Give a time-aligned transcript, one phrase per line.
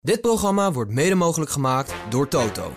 [0.00, 2.72] Dit programma wordt mede mogelijk gemaakt door Toto.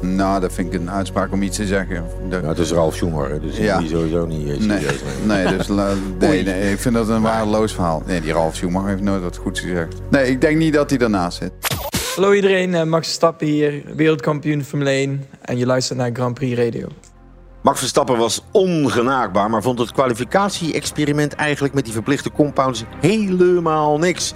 [0.00, 2.04] Nou, dat vind ik een uitspraak om iets te zeggen.
[2.28, 3.78] De- Nou, het is Ralf Schumacher, dus Ja.
[3.78, 5.44] die sowieso niet eh, nee, serieus nemen.
[5.44, 5.66] nee, dus,
[6.28, 8.02] nee, nee, ik vind dat een waardeloos verhaal.
[8.06, 9.94] Nee, die Ralf Schumacher heeft nooit wat goeds gezegd.
[10.10, 11.52] Nee, ik denk niet dat hij daarnaast zit.
[12.14, 16.58] Hallo iedereen, eh, Max Verstappen hier, wereldkampioen Formule 1 en je luistert naar Grand Prix
[16.58, 16.88] Radio.
[17.68, 24.32] Max Verstappen was ongenaakbaar, maar vond het kwalificatie-experiment eigenlijk met die verplichte compounds helemaal niks.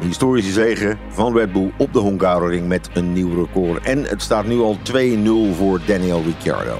[0.00, 3.84] Een historische zege van Red Bull op de Hungaroring met een nieuw record.
[3.84, 6.76] En het staat nu al 2-0 voor Daniel Ricciardo.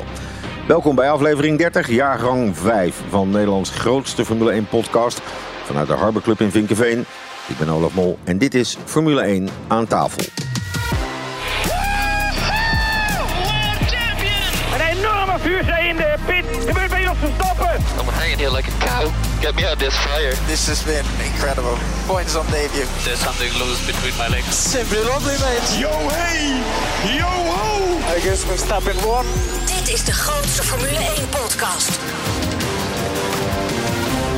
[0.68, 5.20] Welkom bij aflevering 30, jaargang 5 van Nederlands grootste Formule 1 podcast
[5.64, 6.98] vanuit de Harbor Club in Vinkenveen.
[7.48, 10.24] Ik ben Olaf Mol en dit is Formule 1 aan tafel.
[18.30, 19.10] Hanging here like a cow.
[19.42, 20.30] Get me out of this fire.
[20.46, 21.76] This has been incredible.
[22.06, 22.86] Points on debut.
[23.02, 24.54] There's something loose between my legs.
[24.54, 25.66] Simply lovely, mate.
[25.82, 26.62] Yo hey,
[27.18, 27.98] yo ho.
[28.06, 29.26] I guess Verstappen won.
[29.66, 31.98] Dit is de grootste Formule 1 podcast.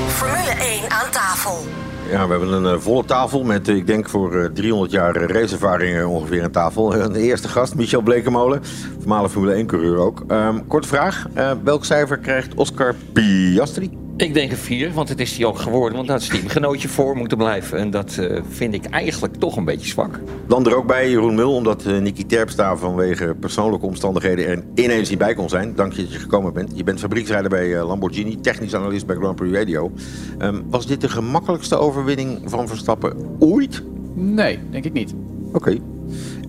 [0.08, 1.66] Formule 1 aan tafel.
[2.10, 5.16] Ja, we hebben een eh, volle tafel met, eh, ik denk voor eh, 300 jaar
[5.16, 6.88] eh, raceervaring eh, ongeveer een tafel.
[7.12, 8.60] De eerste gast, Michel Blekemolen,
[8.98, 10.24] voormalig Formule 1-coureur ook.
[10.28, 11.26] Ehm, korte vraag,
[11.64, 14.01] welk cijfer krijgt Oscar Piastri?
[14.16, 15.96] Ik denk een 4, want het is hij ook geworden.
[15.96, 17.78] Want dat is teamgenootje voor moeten blijven.
[17.78, 20.20] En dat eh, vind ik eigenlijk toch een beetje zwak.
[20.46, 25.08] Dan er ook bij Jeroen Mul, omdat eh, Nicky Terpstra vanwege persoonlijke omstandigheden er ineens
[25.08, 25.74] niet bij kon zijn.
[25.74, 26.70] Dank je dat je gekomen bent.
[26.74, 29.92] Je bent fabrieksrijder bij eh, Lamborghini, technisch analist bij Grand Prix Radio.
[30.38, 33.82] Ehm, was dit de gemakkelijkste overwinning van Verstappen ooit?
[34.14, 35.14] Nee, denk ik niet.
[35.52, 35.78] Oké.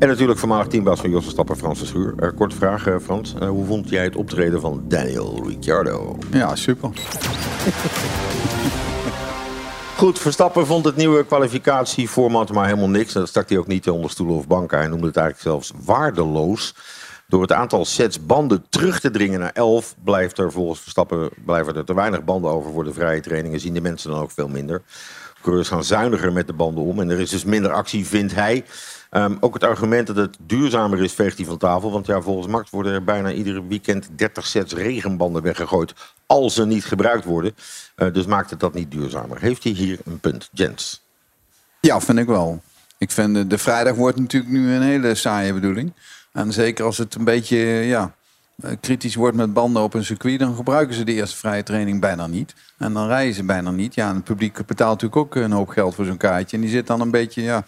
[0.03, 2.13] En natuurlijk voormalig teambaas van Jos Verstappen, Frans de Schuur.
[2.17, 3.33] Eh, korte vraag, eh, Frans.
[3.39, 6.17] Eh, hoe vond jij het optreden van Daniel Ricciardo?
[6.31, 6.89] Ja, super.
[9.97, 13.13] Goed, Verstappen vond het nieuwe kwalificatieformat maar helemaal niks.
[13.13, 14.77] Dat stak hij ook niet onder stoelen of banken.
[14.77, 16.75] Hij noemde het eigenlijk zelfs waardeloos.
[17.27, 19.95] Door het aantal sets banden terug te dringen naar 11...
[20.03, 23.59] blijft er volgens Verstappen blijven er te weinig banden over voor de vrije trainingen.
[23.59, 24.81] Zien de mensen dan ook veel minder.
[25.41, 26.99] Coureurs gaan zuiniger met de banden om.
[26.99, 28.63] En er is dus minder actie, vindt hij.
[29.13, 31.91] Ehm, ook het argument dat het duurzamer is, veegt hij van tafel.
[31.91, 35.93] Want ja, volgens Max worden er bijna ieder weekend 30 sets regenbanden weggegooid.
[36.25, 37.55] Als ze niet gebruikt worden.
[37.95, 39.41] Eh, dus maakt het dat niet duurzamer.
[39.41, 41.01] Heeft hij hier een punt, Jens?
[41.79, 42.61] Ja, vind ik wel.
[42.97, 45.93] Ik vind de, de vrijdag wordt natuurlijk nu een hele saaie bedoeling.
[46.31, 48.09] En zeker als het een beetje ja, eh,
[48.81, 52.27] kritisch wordt met banden op een circuit, dan gebruiken ze de eerste vrije training bijna
[52.27, 52.53] niet.
[52.77, 53.95] En dan rijden ze bijna niet.
[53.95, 56.55] Ja, en het publiek betaalt natuurlijk ook een hoop geld voor zo'n kaartje.
[56.57, 57.63] En die zit dan een beetje ja,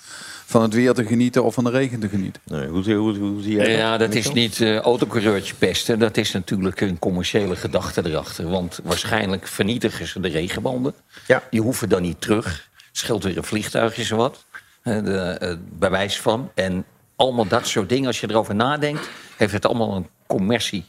[0.46, 2.41] van het weer te genieten of van de regen te genieten.
[2.46, 3.75] Nee, hoe, zie- hoe, hoe zie jij dat?
[3.78, 6.00] Ja, dat is niet eh autocoureurtje pesten.
[6.00, 8.50] Dat is natuurlijk een commerciële gedachte erachter.
[8.50, 10.94] Want waarschijnlijk vernietigen ze de regenbanden.
[11.28, 11.44] Ja.
[11.50, 12.69] Die hoeven dan niet terug.
[12.91, 14.46] Scheelt weer een vliegtuigje zo wat.
[14.81, 16.52] Eh, de, eh, bewijs van.
[16.53, 16.85] En
[17.16, 18.08] allemaal dat soort dingen.
[18.08, 20.86] Als je erover nadenkt, heeft het allemaal een commercie.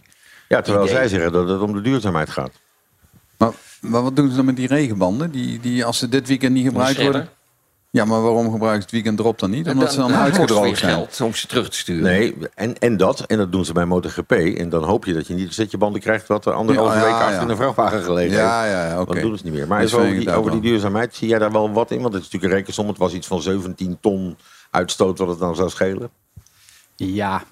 [0.48, 0.96] Ja, terwijl idee.
[0.96, 2.52] zij zeggen dat het om de duurzaamheid gaat.
[3.38, 5.30] Maar, maar wat doen ze dan met die regenbanden?
[5.30, 7.28] Die, die als ze dit weekend niet gebruikt worden?
[7.90, 9.68] Ja, maar waarom gebruiken ze het weekend erop dan niet?
[9.68, 10.92] Omdat ze dan weer uitgedroogd zijn.
[10.92, 12.02] geld om ze terug te sturen.
[12.02, 14.32] Nee, en, en dat, en dat doen ze bij MotoGP.
[14.32, 16.26] En dan hoop je dat je niet een setje banden krijgt...
[16.26, 17.40] wat er anderhalve Ja, ja, week achter ja.
[17.40, 18.72] in een vrachtwagen gelegen Ja, heeft.
[18.72, 19.12] ja, ja, oké.
[19.12, 19.66] Dat doen ze niet meer.
[19.66, 22.00] Maar even over die, over die duurzaamheid, zie jij daar wel wat in?
[22.00, 22.88] Want het is natuurlijk een rekensom.
[22.88, 24.36] Het was iets van 17 ton
[24.76, 26.10] uitstoot wat het dan zou schelen.
[26.96, 27.42] Ja,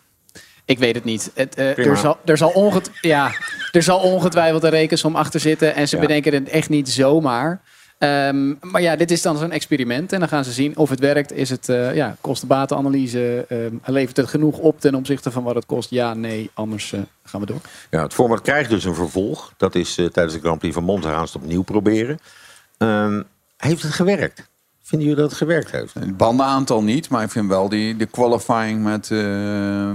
[0.64, 1.30] ik weet het niet.
[1.34, 3.32] Het, eh, er, zal, er, zal onget, ja,
[3.72, 5.74] er zal ongetwijfeld een rekensom achter zitten.
[5.74, 6.02] En ze Ja.
[6.02, 7.60] bedenken het echt niet zomaar.
[7.98, 10.12] Ehm, maar ja, dit is dan zo'n experiment.
[10.12, 11.32] En dan gaan ze zien of het werkt.
[11.32, 13.44] Is het eh, ja, kostenbatenanalyse?
[13.48, 15.90] ehm, levert het genoeg op ten opzichte van wat het kost?
[15.90, 17.60] Ja, nee, anders eh, gaan we door.
[17.90, 19.52] Ja, het format krijgt dus een vervolg.
[19.56, 22.18] Dat is tijdens de Grand Prix van Monza gaan ze het opnieuw proberen.
[22.78, 23.22] Ehm,
[23.56, 24.48] heeft het gewerkt?
[24.86, 25.94] Vinden jullie dat het gewerkt heeft?
[25.94, 29.90] Het bandenaantal niet, maar ik vind wel die de qualifying met eh,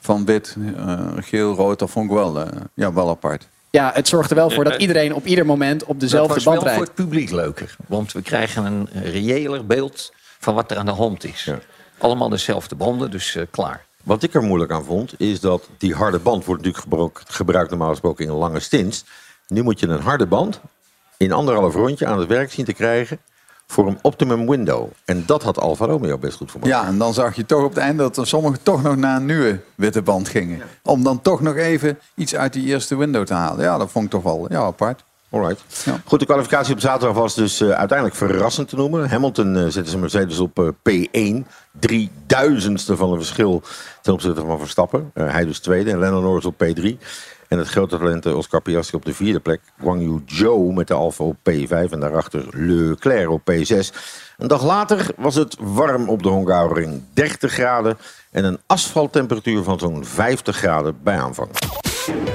[0.00, 3.48] van wit, eh, geel, rood, dat vond ik wel, eh, ja, wel apart.
[3.70, 6.44] Ja, het zorgt er wel voor dat iedereen op ieder moment op dat dezelfde was
[6.44, 6.96] band wel voor rijdt.
[6.96, 7.76] het publiek leuker.
[7.86, 11.44] Want we krijgen een reëler beeld van wat er aan de hand is.
[11.44, 11.58] Ja.
[11.98, 13.84] Allemaal dezelfde banden, dus eh, klaar.
[14.02, 17.70] Wat ik er moeilijk aan vond, is dat die harde band wordt natuurlijk gebruik- gebruikt
[17.70, 19.04] normaal gesproken in lange stints.
[19.48, 20.60] Nu moet je een harde band
[21.16, 23.18] in anderhalf rondje aan het werk zien te krijgen
[23.72, 24.88] voor een optimum window.
[25.04, 26.60] En dat had Alfa Romeo best goed voor.
[26.66, 29.16] Ja, en dan zag je toch op het einde dat er sommigen toch nog naar
[29.16, 30.62] een nieuwe witte band gingen.
[30.82, 33.64] Om dan toch nog even iets uit die eerste window te halen.
[33.64, 35.04] Ja, dat vond ik toch wel ja, apart.
[35.30, 35.64] Alright.
[35.84, 36.00] Ja.
[36.04, 39.08] Goed, de kwalificatie op zaterdag was dus eh, uiteindelijk verrassend te noemen.
[39.08, 41.46] Hamilton eh, zette zijn Mercedes op eh, P1.
[41.80, 43.62] Drieduizendste van een verschil
[44.02, 45.10] ten opzichte van Verstappen.
[45.14, 46.98] Hij dus tweede en Lennon Norris op P3.
[47.52, 49.60] En het grote talent eh, Oscar Piastri op de vierde plek.
[49.80, 53.96] Guang Yu Zhou met de Alfa op P5 en daarachter Leclerc op P6.
[54.38, 57.02] Een dag later was het warm op de Hongaroring.
[57.14, 57.98] 30 graden
[58.30, 61.48] en een asfalttemperatuur van zo'n 50 graden bij aanvang.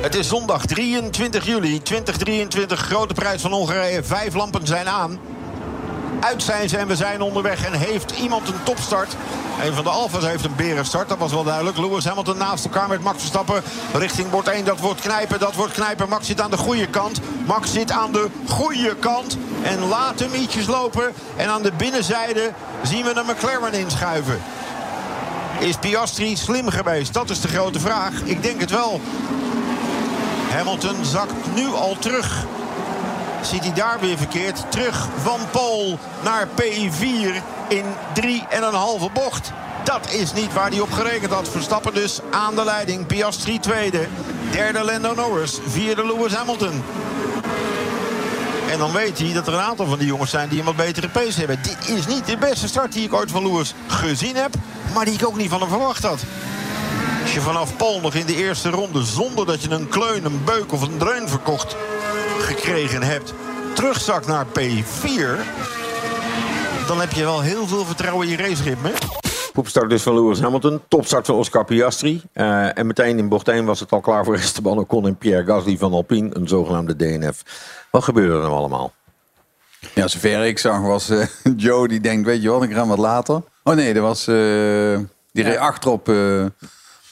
[0.02, 2.80] Het is zondag 23 juli 2023.
[2.80, 4.04] Grote prijs van Hongarije.
[4.04, 5.20] Vijf lampen zijn aan.
[6.20, 7.66] Uit zijn ze en we zijn onderweg.
[7.66, 9.16] En heeft iemand een topstart?
[9.64, 11.10] Een van de Alfa's heeft een berenstart.
[11.10, 11.78] Dat was wel duidelijk.
[11.78, 13.64] Lewis Hamilton naast elkaar met Max Verstappen.
[13.94, 14.66] Richting bord 1.
[14.66, 15.40] Dat wordt knijpen.
[15.40, 16.10] Dat wordt knijpen.
[16.10, 17.20] Max zit aan de goede kant.
[17.46, 19.38] Max zit aan de goede kant.
[19.64, 21.14] En laat hem ietsjes lopen.
[21.36, 22.52] En aan de binnenzijde
[22.84, 24.42] zien we een McLaren inschuiven.
[25.60, 27.14] Is Piastri slim geweest?
[27.14, 28.22] Dat is de grote vraag.
[28.24, 29.02] Ik denk het wel.
[30.52, 32.46] Hamilton zakt nu al terug.
[33.52, 34.72] Zit hij daar weer verkeerd?
[34.72, 37.84] Terug van Pol naar P4 in
[38.22, 39.52] 3,5 bocht.
[39.84, 41.50] Dat is niet waar hij op gerekend had.
[41.50, 43.06] Verstappen dus aan de leiding.
[43.06, 44.08] Piastri tweede.
[44.52, 45.60] Derde Lando Norris.
[45.68, 46.84] Vierde Lewis Hamilton.
[48.70, 50.76] En dan weet hij dat er een aantal van die jongens zijn die een wat
[50.76, 51.60] betere pace hebben.
[51.62, 54.54] Dit is niet de beste start die ik ooit van Lewis gezien heb.
[54.94, 56.20] Maar die ik ook niet van hem verwacht had.
[57.22, 60.44] Als je vanaf Pol nog in de eerste ronde zonder dat je een kleun, een
[60.44, 61.76] beuk of een dreun verkocht
[62.40, 63.34] gekregen hebt,
[63.74, 65.40] terugzakt naar P4,
[66.88, 68.92] dan heb je wel heel veel vertrouwen in je raceritme.
[69.54, 70.82] Poepstart dus van Lewis Hamilton.
[70.88, 72.22] Topstart van Oscar Piastri.
[72.34, 75.46] Uh, en meteen in bocht 1 was het al klaar voor Esteban Ocon en Pierre
[75.46, 76.30] Gasly van Alpine.
[76.34, 77.44] Een zogenaamde DNF.
[77.92, 78.94] Wat gebeurde er nou allemaal?
[79.94, 81.26] Ja, zover ik zag was uh,
[81.58, 83.42] Joe die denkt, weet je wat, ik ga wat later.
[83.64, 84.28] Oh nee, dat was...
[84.28, 85.00] Uh,
[85.32, 86.08] die reed achterop...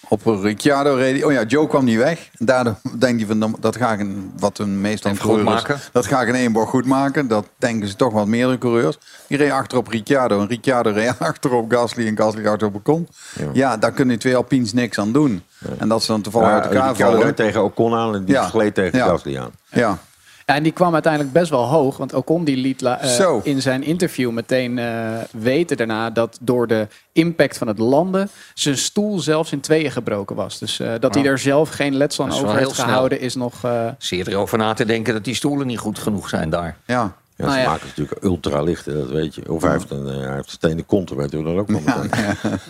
[0.09, 2.29] Op Ricciardo reed Oh ja, Joe kwam niet weg.
[2.37, 5.79] Daardoor denk je van dat ga ik een, wat een meestal goed maken.
[5.91, 7.27] Dat ga ik in één bocht goed maken.
[7.27, 8.97] Dat denken ze toch wat meerdere coureurs.
[9.27, 13.07] Die reed achterop Ricciardo en Ricciardo reed achterop Gasly en Gasly achterop Ocon.
[13.39, 15.43] Ja, ja daar kunnen die twee Alpines niks aan doen.
[15.77, 17.35] En dat ze dan toevallig ja, uit elkaar vallen.
[17.35, 18.43] tegen Ocon aan en die Ja.
[18.47, 18.99] gleed tegen.
[18.99, 19.51] Gasly aan.
[19.71, 19.97] Ja,
[20.45, 21.97] Ja, en die kwam uiteindelijk best wel hoog.
[21.97, 26.09] Want Ocon die liet eh, in zijn interview meteen eh, weten daarna...
[26.09, 30.59] dat door de impact van het landen zijn stoel zelfs in tweeën gebroken was.
[30.59, 32.85] Dus eh, dat hij er zelf geen letsel aan over heeft snel.
[32.85, 33.63] gehouden is nog...
[33.63, 36.77] eh, Zeer erover na te denken dat die stoelen niet goed genoeg zijn daar.
[36.85, 37.15] ja.
[37.37, 37.69] Ja, Nou ze ja.
[37.69, 39.51] maken natuurlijk ultra licht, dat weet je.
[39.51, 41.81] Of hij heeft een, eh, hij heeft stenen kont, dat weten we dat ook nog.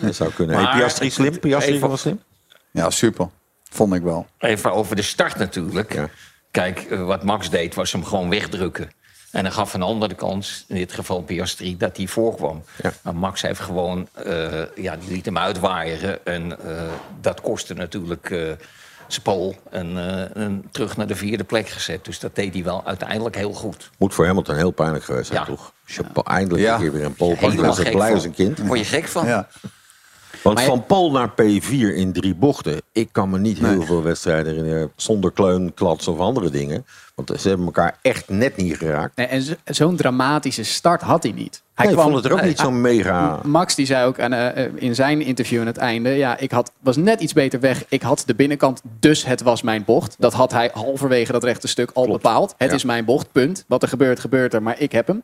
[0.00, 0.54] Dat zou kunnen.
[0.56, 1.38] Hey, Maar- Piastri slim?
[1.40, 2.20] Piastri Even- was slim?
[2.70, 3.28] ja, super.
[3.70, 4.26] Vond ik wel.
[4.38, 6.08] Even over de start natuurlijk.
[6.50, 8.90] Kijk, eh, wat Max deed was hem gewoon wegdrukken.
[9.30, 12.62] En dan gaf de andere kant, in dit geval Piastri, dat hij voorkwam.
[12.82, 12.92] Ja.
[13.02, 16.26] Maar Max heeft gewoon, eh, ja, die liet hem uitwaaieren.
[16.26, 16.82] En eh,
[17.20, 18.52] dat kostte natuurlijk eh
[19.06, 19.56] zijn pol.
[19.70, 22.04] En, eh, en terug naar de vierde plek gezet.
[22.04, 23.90] Dus dat deed hij wel uiteindelijk heel goed.
[23.98, 25.44] Moet voor Hamilton heel pijnlijk geweest zijn, Ja.
[25.46, 25.72] toch?
[25.84, 26.74] Chapeau, eindelijk Ja.
[26.74, 27.34] een keer weer een pole.
[27.34, 28.14] Helemaal Hij was gek blij van.
[28.14, 28.56] als een kind.
[28.56, 29.26] Daar word je gek van.
[29.26, 29.48] Ja.
[30.42, 32.80] Want Maar je- van Pol naar P4 in drie bochten.
[32.92, 36.86] Ik kan me niet heel veel wedstrijden herinneren zonder kleun, klats of andere dingen.
[37.14, 39.16] Want ze hebben elkaar echt net niet geraakt.
[39.16, 41.62] nee, en zo- zo'n dramatische start had hij niet.
[41.74, 43.40] Hij kwam- vond het er ook niet zo mega...
[43.44, 46.10] Max die zei ook aan, eh, eh, in zijn interview aan het einde...
[46.10, 47.84] ja, ik had, was net iets beter weg.
[47.88, 50.16] Ik had de binnenkant, dus het was mijn bocht.
[50.18, 52.22] Dat had hij halverwege dat rechte stuk al Klopt.
[52.22, 52.54] bepaald.
[52.58, 52.74] Het Ja.
[52.76, 53.64] is mijn bocht, punt.
[53.68, 55.22] Wat er gebeurt, gebeurt er, maar ik heb hem.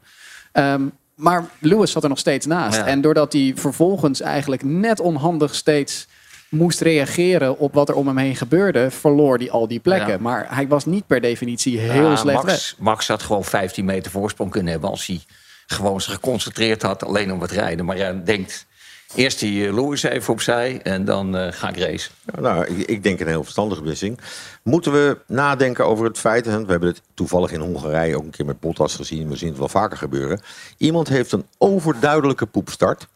[0.53, 0.83] Ehm,
[1.23, 2.77] maar Lewis zat er nog steeds naast.
[2.77, 2.87] Ja.
[2.87, 6.07] En doordat hij vervolgens eigenlijk net onhandig steeds
[6.49, 10.13] moest reageren op wat er om hem heen gebeurde, verloor hij al die plekken.
[10.13, 10.19] Ja.
[10.19, 12.45] Maar hij was niet per definitie heel Ja, slecht.
[12.45, 15.21] Max, Max had gewoon 15 meter voorsprong kunnen hebben als hij
[15.67, 17.85] gewoon zich geconcentreerd had alleen om het rijden.
[17.85, 18.67] Maar ja, denkt
[19.15, 22.13] eerst die eh, Lewis even opzij en dan eh, ga ik racen.
[22.35, 24.19] Ja, Nou, ik, ik denk een heel verstandige beslissing.
[24.63, 26.47] Moeten we nadenken over het feit...
[26.47, 29.29] en we hebben het toevallig in Hongarije ook een keer met Bottas gezien...
[29.29, 30.41] we zien het wel vaker gebeuren.
[30.77, 33.07] Iemand heeft een overduidelijke poepstart...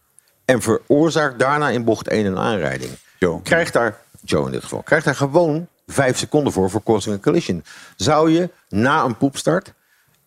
[0.44, 2.90] en veroorzaakt daarna in bocht 1 een aanrijding.
[3.18, 3.42] Joe.
[3.42, 6.70] Krijgt daar, Joe in dit geval, krijgt daar gewoon vijf seconden voor...
[6.70, 7.64] voor causing a collision.
[7.96, 9.74] Zou je na een poepstart...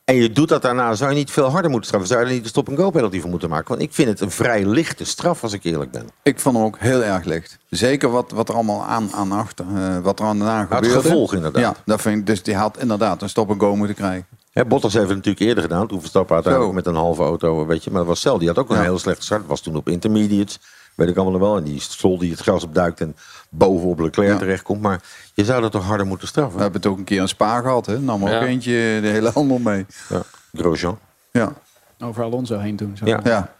[0.09, 2.09] en je doet dat daarna, zou je niet veel harder moeten straffen?
[2.09, 3.67] Zou je er niet de stop-and-go penalty voor moeten maken?
[3.67, 6.07] Want ik vind het een vrij lichte straf, als ik eerlijk ben.
[6.23, 7.57] Ik vond hem ook heel erg licht.
[7.69, 11.01] Zeker wat, wat er allemaal aan, aan achter, eh, wat er aan daarna het gebeurde.
[11.01, 11.61] gevolg inderdaad.
[11.61, 14.25] Ja, dat vind ik, dus die had inderdaad een stop-and-go moeten krijgen.
[14.51, 15.87] Hè, Bottas heeft het natuurlijk eerder gedaan.
[15.87, 16.77] Toen Verstappen uiteindelijk Zo.
[16.79, 17.89] met een halve auto, weet je.
[17.89, 18.81] Maar dat was Cel, die had ook een Ja.
[18.81, 19.47] hele slechte start.
[19.47, 20.59] Was toen op intermediates,
[20.99, 21.57] weet ik allemaal wel.
[21.57, 23.15] En die stol die het gras opduikt en
[23.49, 24.37] bovenop Leclerc Ja.
[24.37, 24.81] terechtkomt.
[24.81, 25.01] Maar
[25.33, 26.55] je zou dat toch harder moeten straffen?
[26.55, 27.85] We hebben het ook een keer een spa gehad.
[27.85, 27.99] Hè?
[27.99, 28.45] Nam ook Ja.
[28.45, 29.85] eentje de hele handel mee.
[30.09, 30.21] Ja.
[30.53, 30.99] Grosjean.
[31.31, 31.53] Ja,
[31.99, 32.97] Over Alonso heen doen.
[32.97, 33.05] Zo.
[33.05, 33.19] Ja.
[33.23, 33.53] ja.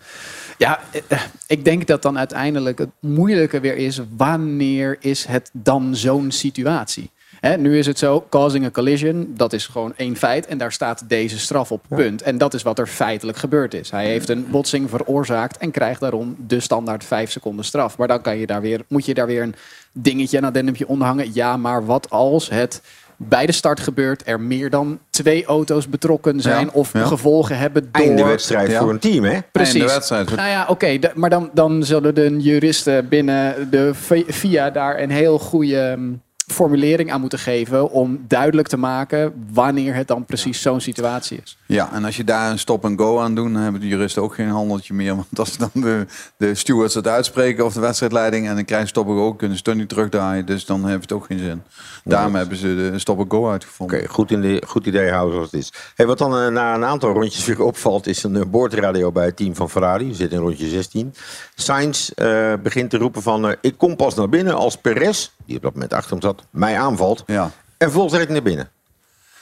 [0.58, 4.02] Ja, eh, ik denk dat dan uiteindelijk het moeilijke weer is...
[4.18, 7.12] wanneer is het dan zo'n situatie?
[7.40, 10.46] Hè, nu is het zo, causing a collision, dat is gewoon één feit.
[10.48, 12.22] En daar staat deze straf op, punt.
[12.22, 13.92] En dat is wat er feitelijk gebeurd is.
[13.92, 17.98] Hij heeft een botsing veroorzaakt en krijgt daarom de standaard vijf seconden straf.
[17.98, 19.56] Maar dan kan je daar weer, moet je daar weer een
[19.92, 21.34] dingetje en addendumje onderhangen.
[21.34, 22.82] Ja, maar wat als het
[23.22, 27.06] bij de start gebeurt, er meer dan twee auto's betrokken zijn Ja, of ja.
[27.06, 28.04] gevolgen hebben door...
[28.04, 28.80] Einde wedstrijd Ja.
[28.80, 29.40] voor een team, hè?
[29.52, 29.74] Precies.
[29.74, 30.36] Einde wedstrijd.
[30.36, 33.92] Nou ja, oké, maar dan, dan zullen de juristen binnen de
[34.28, 39.96] VIA daar een heel goede mm, formulering aan moeten geven om duidelijk te maken wanneer
[39.96, 41.59] het dan precies zo'n situatie is.
[41.72, 44.50] Ja, en als je daar een stop-and-go aan doet, dan hebben de juristen ook geen
[44.50, 45.16] handeltje meer.
[45.16, 46.06] Want als dan de,
[46.38, 49.76] de stewards het uitspreken of de wedstrijdleiding en dan krijgen ze stop-and-go, kunnen ze toch
[49.76, 50.46] niet terugdraaien.
[50.46, 51.64] Dus dan heeft het ook geen zin.
[52.04, 53.98] Daarom hebben ze de stop-and-go uitgevonden.
[53.98, 55.74] Oké, goed, in de, goed idee houden zoals het is.
[55.96, 59.26] Hey, wat dan eh, na een aantal rondjes weer opvalt, is een eh, boordradio bij
[59.26, 60.08] het team van Ferrari.
[60.08, 61.14] We zitten in rondje 16.
[61.56, 65.62] Sainz eh, begint te roepen van, ik kom pas naar binnen als Perez, die op
[65.62, 67.24] dat moment achter hem zat, mij aanvalt.
[67.26, 67.52] Ja.
[67.78, 68.70] En volgens reed hij naar binnen.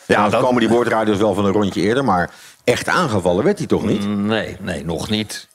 [0.07, 2.31] Ja, dan dat- komen die boordradio's wel van een rondje eerder, maar
[2.63, 4.07] echt aangevallen werd hij toch niet?
[4.07, 5.47] Nee, nee, nog niet.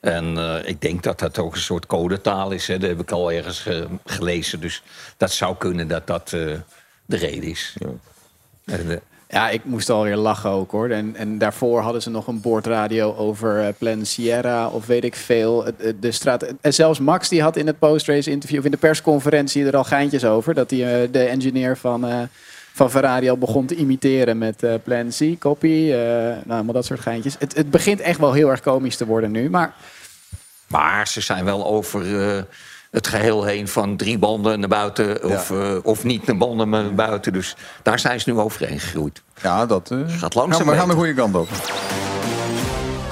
[0.00, 2.66] En eh, ik denk dat dat ook een soort codetaal is.
[2.66, 2.78] Hè.
[2.78, 4.60] Dat heb ik al ergens ge- gelezen.
[4.60, 4.82] Dus
[5.16, 6.40] dat zou kunnen dat dat eh,
[7.06, 7.74] de reden is.
[8.64, 8.96] En, eh,
[9.30, 10.88] Ja, ik moest alweer lachen ook hoor.
[10.90, 15.14] En, en daarvoor hadden ze nog een boordradio over eh, Plan Sierra of weet ik
[15.16, 15.64] veel.
[16.00, 19.66] De straat, en zelfs Max die had in het post-race interview of in de persconferentie
[19.66, 20.54] er al geintjes over.
[20.54, 22.18] Dat hij de engineer van, eh,
[22.78, 25.90] van Ferrari al begon te imiteren met eh, Plan C, copy.
[25.92, 27.36] eh, nou, allemaal dat soort geintjes.
[27.38, 29.50] Het, het begint echt wel heel erg komisch te worden nu.
[29.50, 29.74] Maar
[30.66, 32.42] maar ze zijn wel over eh,
[32.90, 35.24] het geheel heen van drie banden naar buiten.
[35.24, 37.32] Of, of niet naar banden maar naar buiten.
[37.32, 39.22] Dus daar zijn ze nu overheen gegroeid.
[39.42, 41.48] Ja, dat Gaat langzaam gaan we gaan de goede kant op.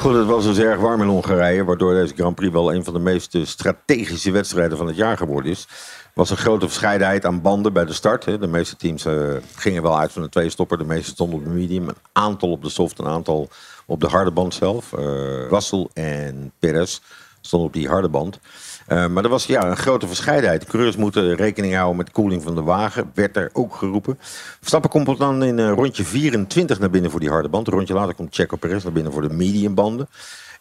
[0.07, 2.93] Goed, het was dus erg warm in Hongarije, waardoor deze Grand Prix wel een van
[2.93, 5.69] de meest eh, strategische wedstrijden van het jaar geworden is.
[6.15, 8.25] was een grote verscheidenheid aan banden bij de start.
[8.25, 10.79] De meeste teams eh, gingen wel uit van een twee-stopper.
[10.79, 11.89] De meeste stonden op de medium.
[11.89, 13.49] Een aantal op de soft, een aantal
[13.87, 14.93] op de harde band zelf.
[14.93, 17.01] Eh Russell en Perez
[17.41, 18.39] stonden op die harde band.
[18.87, 20.61] Eh, maar er was ja, een grote verscheidenheid.
[20.61, 23.11] De coureurs moeten rekening houden met de koeling van de wagen.
[23.15, 24.19] Werd er ook geroepen.
[24.59, 27.67] Verstappen komt dan in eh, rondje 24 naar binnen voor die harde band.
[27.67, 30.09] Een rondje later komt Checo Perez naar binnen voor de mediumbanden.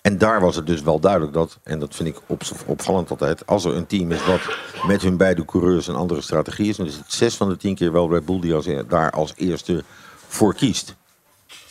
[0.02, 3.48] En daar was het dus wel duidelijk dat, en dat vind ik op, opvallend altijd,
[3.48, 4.42] als er een team is wat
[4.88, 7.76] met hun beide coureurs een andere strategie is, dan is het zes van de tien
[7.76, 9.84] keer wel Red Bull die als, daar als eerste
[10.28, 10.96] voor kiest.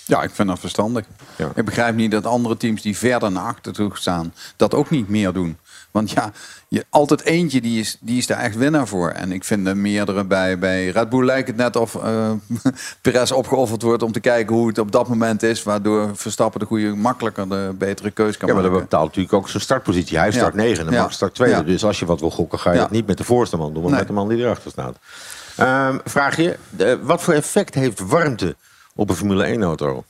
[0.06, 1.04] Ja, ik vind dat verstandig.
[1.36, 1.52] Ja.
[1.54, 5.08] Ik begrijp niet dat andere teams die verder naar achter toe staan, dat ook niet
[5.08, 5.58] meer doen.
[5.94, 6.32] Want ja,
[6.68, 9.10] je, altijd eentje die is, die is daar echt winnaar voor.
[9.10, 10.58] En ik vind er meerdere bij.
[10.58, 12.30] Bij Red Bull lijkt het net of eh
[13.02, 15.62] Perez opgeofferd wordt om te kijken hoe het op dat moment is.
[15.62, 18.88] Waardoor Verstappen de goede, makkelijker de betere keus kan Ja, maar dat maken.
[18.88, 20.18] bepaalt natuurlijk ook zijn startpositie.
[20.18, 20.60] Hij start Ja.
[20.60, 21.00] 9 en Ja.
[21.02, 21.50] Max start 2.
[21.50, 21.62] Ja.
[21.62, 23.82] Dus als je wat wil gokken, ga je het niet met de voorste man doen,
[23.82, 23.98] maar Nee.
[24.00, 24.96] met de man die erachter staat.
[25.56, 28.56] Ehm, vraag je, de- wat voor effect heeft warmte
[28.94, 30.04] op een Formule 1 auto?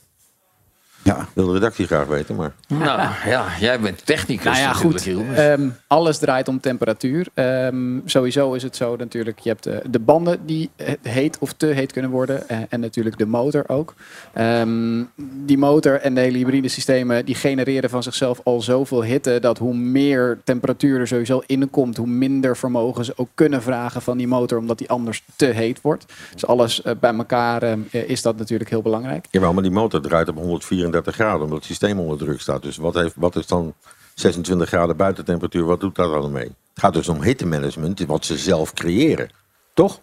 [1.05, 1.27] Ja.
[1.33, 2.53] Wil de redactie graag weten, maar...
[2.67, 5.07] Nou ja, jij bent technicus Nou ja, goed.
[5.35, 7.27] Ehm, alles draait om temperatuur.
[7.33, 10.69] Ehm, sowieso is het zo natuurlijk, je hebt eh, de banden die
[11.01, 12.49] heet of te heet kunnen worden.
[12.49, 13.93] eh, en natuurlijk de motor ook.
[14.33, 15.03] Ehm,
[15.45, 19.39] die motor en de hele hybride systemen die genereren van zichzelf al zoveel hitte...
[19.39, 21.97] dat hoe meer temperatuur er sowieso inkomt...
[21.97, 24.57] hoe minder vermogen ze ook kunnen vragen van die motor...
[24.57, 26.05] omdat die anders te heet wordt.
[26.33, 29.25] Dus alles eh, bij elkaar is dat natuurlijk heel belangrijk.
[29.31, 32.61] Jawel, maar die motor draait op 134 graden, omdat het systeem onder druk staat.
[32.61, 33.73] Dus wat, heeft, wat is dan
[34.13, 36.43] 26 graden buitentemperatuur, wat doet dat dan mee?
[36.43, 39.29] Het gaat dus om hittemanagement, wat ze zelf creëren.
[39.73, 40.01] Toch?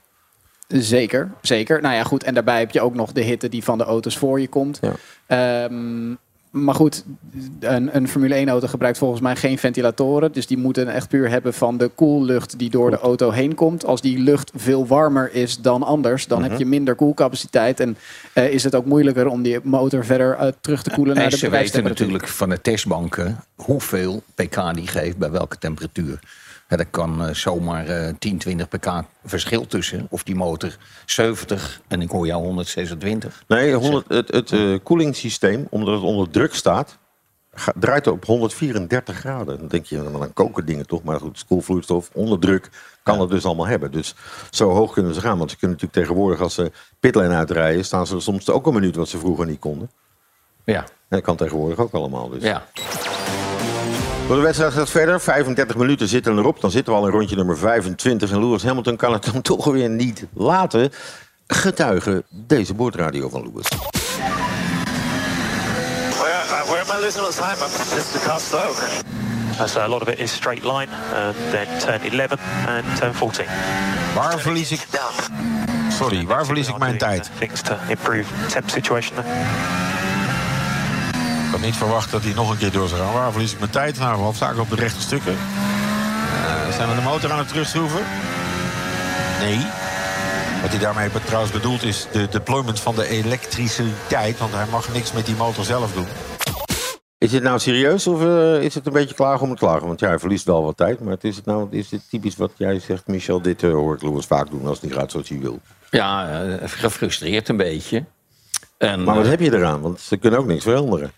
[0.68, 1.80] Zeker, zeker.
[1.80, 2.22] Nou ja, goed.
[2.22, 4.80] En daarbij heb je ook nog de hitte die van de auto's voor je komt.
[4.80, 4.94] Ja.
[5.26, 6.14] Ehm,
[6.52, 7.04] maar goed,
[7.60, 10.32] een, een Formule 1-auto gebruikt volgens mij geen ventilatoren.
[10.32, 13.84] Dus die moeten echt puur hebben van de koellucht die door de auto heen komt.
[13.84, 16.50] Als die lucht veel warmer is dan anders, dan Mhm.
[16.50, 17.80] heb je minder koelcapaciteit.
[17.80, 17.96] En
[18.32, 21.30] eh, is het ook moeilijker om die motor verder eh, terug te koelen naar En
[21.30, 26.18] de ze weten natuurlijk van de testbanken hoeveel pk die geeft bij welke temperatuur.
[26.72, 30.06] Ja, er kan eh, zomaar eh 10, 20 pk verschil tussen.
[30.10, 33.42] Of die motor 70 en ik hoor jou 126.
[33.48, 36.98] Nee, 100, het, het eh, koelingssysteem, omdat het onder druk staat,
[37.54, 39.58] ga- draait op 134 graden.
[39.58, 41.02] Dan denk je, dan koken dingen toch.
[41.02, 42.70] Maar goed, koelvloeistof onder druk
[43.02, 43.90] kan het dus allemaal hebben.
[43.92, 44.14] Dus
[44.50, 45.38] zo hoog kunnen ze gaan.
[45.38, 48.74] Want ze kunnen natuurlijk tegenwoordig, als ze pitlane uitrijden, staan ze er soms ook een
[48.74, 49.90] minuut wat ze vroeger niet konden.
[50.64, 52.28] Ja, En dat kan tegenwoordig ook allemaal.
[52.28, 52.42] Dus.
[52.42, 52.66] ja.
[54.36, 55.20] De wedstrijd gaat verder.
[55.20, 56.60] 35 minuten zitten erop.
[56.60, 58.30] Dan zitten we al in rondje nummer 25.
[58.30, 60.92] En Lewis Hamilton kan het dan toch weer niet laten.
[61.46, 63.68] Getuigen deze boordradio van Lewis.
[66.18, 67.56] Where, uh, where am I losing all the time?
[67.56, 68.70] I'm just the car slow.
[69.60, 73.14] Uh, so a lot of it is straight line, uh, then turn 11 and turn
[73.14, 73.46] 14.
[74.14, 74.86] Waar verlies ik...
[75.88, 77.30] Sorry, waar verlies ik mijn tijd?
[77.38, 79.16] Things to improve temp situation
[81.52, 83.12] had niet verwacht dat hij nog een keer door zou gaan.
[83.12, 83.98] Waar verlies ik mijn tijd?
[83.98, 85.32] Nou, hoofdzakelijk op de rechte stukken.
[85.32, 88.00] Eh, zijn we de motor aan het terugschroeven?
[89.40, 89.66] Nee.
[90.62, 94.38] Wat hij daarmee trouwens bedoelt is de deployment van de elektriciteit.
[94.38, 96.06] Want hij mag niks met die motor zelf doen.
[97.18, 99.86] Is dit nou serieus of eh, is het een beetje klagen om het klagen?
[99.86, 101.00] Want ja, hij verliest wel wat tijd.
[101.00, 103.42] Maar het is, het nou, is dit typisch wat jij zegt, Michel?
[103.42, 105.60] Dit eh, hoor ik Lewis vaak doen als het niet gaat zoals hij wil.
[105.90, 108.04] Ja, gefrustreerd een beetje.
[108.78, 109.80] En, Maar wat heb je eraan?
[109.80, 111.12] Want ze kunnen ook niks veranderen.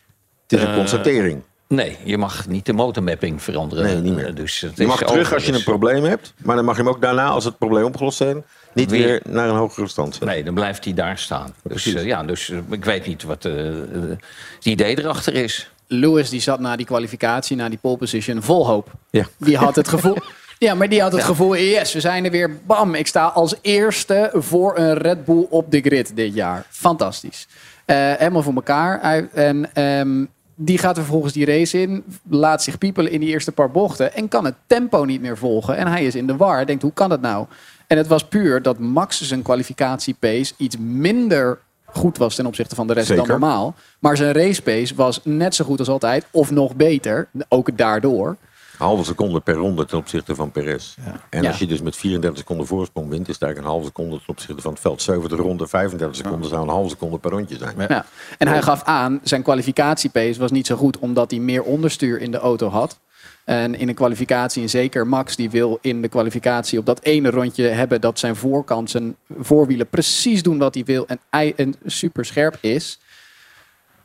[0.47, 1.43] Het is een Eh, constatering.
[1.69, 3.85] Nee, je mag niet de motormapping veranderen.
[3.85, 4.27] Nee, niet meer.
[4.27, 6.35] Eh, Dus het Je is mag terug als je een probleem hebt.
[6.43, 8.35] Maar dan mag je hem ook daarna, als het probleem opgelost is,
[8.73, 10.29] niet Weer- weer naar een hogere stand zetten.
[10.31, 11.55] Nee, dan blijft hij daar staan.
[11.63, 14.19] Dus, eh, ja, dus ik weet niet wat het
[14.63, 15.71] idee erachter is.
[15.87, 18.91] Lewis die zat na die kwalificatie, na die pole position, vol hoop.
[19.11, 19.25] Ja.
[19.37, 20.17] Die had het gevoel.
[20.59, 21.27] Ja, maar die had het Ja.
[21.27, 22.57] gevoel, yes, we zijn er weer.
[22.67, 26.67] Bam, ik sta als eerste voor een Red Bull op de grid dit jaar.
[26.71, 27.47] Fantastisch.
[27.85, 29.01] Eh, helemaal voor elkaar.
[29.33, 30.25] En ehm,
[30.55, 34.29] die gaat vervolgens die race in, laat zich piepelen in die eerste paar bochten en
[34.29, 35.77] kan het tempo niet meer volgen.
[35.77, 36.67] En hij is in de war.
[36.67, 37.47] Denkt, hoe kan dat nou?
[37.87, 42.87] En het was puur dat Max zijn kwalificatiepace iets minder goed was ten opzichte van
[42.87, 43.27] de rest Zeker.
[43.27, 43.75] dan normaal.
[43.99, 47.29] Maar zijn race pace was net zo goed als altijd, of nog beter.
[47.49, 48.37] Ook daardoor.
[48.85, 50.95] Halve seconde per ronde ten opzichte van Perez.
[51.31, 51.49] En Ja.
[51.49, 54.29] als je dus met 34 seconden voorsprong wint, is het eigenlijk een halve seconde ten
[54.29, 55.03] opzichte van het veld.
[55.03, 57.75] 7 ronde, 35 seconden zou een halve seconde per rondje zijn.
[57.89, 58.05] Ja.
[58.39, 62.31] En hij gaf aan, zijn kwalificatiepace was niet zo goed omdat hij meer onderstuur in
[62.31, 63.01] de auto had.
[63.45, 67.31] En in een kwalificatie, en zeker Max, die wil in de kwalificatie op dat ene
[67.31, 71.19] rondje hebben dat zijn voorkant, zijn voorwielen precies doen wat hij wil en,
[71.57, 72.99] en super scherp is.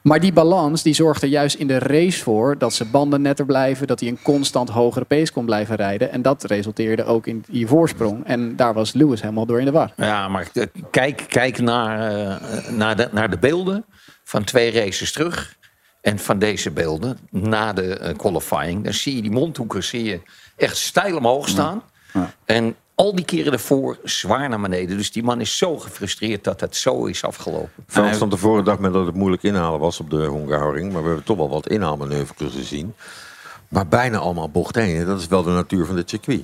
[0.02, 3.46] Maar die balans die zorgt er juist in de race voor dat zijn banden netter
[3.46, 6.12] blijven, dat hij een constant hogere pace kon blijven rijden.
[6.12, 8.26] En dat resulteerde ook in die voorsprong.
[8.26, 9.94] En daar was Lewis helemaal door in de war.
[9.96, 13.86] Ja, maar eh, kijk, kijk naar, eh, naar, de, naar de beelden
[14.24, 15.58] van twee races terug.
[16.02, 18.84] En van deze beelden na de eh, qualifying.
[18.84, 20.22] Dan zie je die mondhoeken zie je
[20.56, 21.84] echt stijl omhoog staan.
[22.46, 24.98] En al die keren ervoor zwaar naar beneden.
[24.98, 27.84] Dus die man is zo gefrustreerd dat het zo is afgelopen.
[27.88, 30.92] Frans van tevoren dacht men dat het moeilijk inhalen was op de Hungaroring.
[30.92, 32.94] Maar we hebben toch wel wat inhaalmanoeuvres gezien.
[33.68, 35.06] Maar bijna allemaal bocht heen.
[35.06, 36.44] Dat is wel de natuur van dit circuit.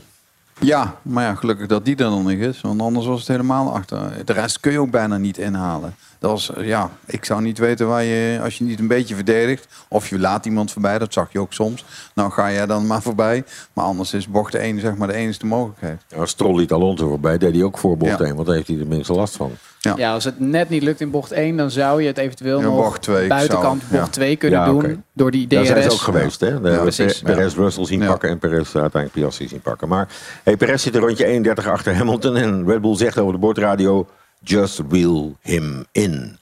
[0.59, 2.61] Ja, maar ja, gelukkig dat die er dan nog is.
[2.61, 4.25] Want anders was het helemaal achter.
[4.25, 5.95] De rest kun je ook bijna niet inhalen.
[6.25, 9.67] Dat eh, ja, ik zou niet weten waar je, als je niet een beetje verdedigt.
[9.87, 11.85] Of je laat iemand voorbij, dat zag je ook soms.
[12.15, 13.43] Nou ga jij dan maar voorbij.
[13.73, 16.01] Maar anders is bocht 1 zeg maar de enige mogelijkheid.
[16.07, 18.25] Ja, Stroll liet Alonso voorbij, deed hij ook voor bocht Ja.
[18.25, 18.35] heen.
[18.35, 19.51] Want daar heeft hij de minste last van.
[19.95, 20.13] Ja.
[20.13, 22.75] als het net niet lukt in bocht 1, dan zou je het eventueel Ja, nog
[22.75, 23.99] bocht twee buitenkant zou- ja.
[23.99, 25.03] bocht 2 kunnen Ja, doen.
[25.13, 25.55] Door die DRS.
[25.57, 26.59] Daar zijn ze ook geweest, hè?
[26.59, 27.19] Precies.
[27.21, 28.07] Pe- Perez Russell zien Ja.
[28.07, 29.87] pakken en Perez uiteindelijk Piastri zien pakken.
[29.87, 30.07] Maar
[30.43, 32.35] hey, Perez zit een rondje 31 achter Hamilton.
[32.35, 34.07] En Red Bull zegt over de bordradio,
[34.45, 36.37] just wheel him in.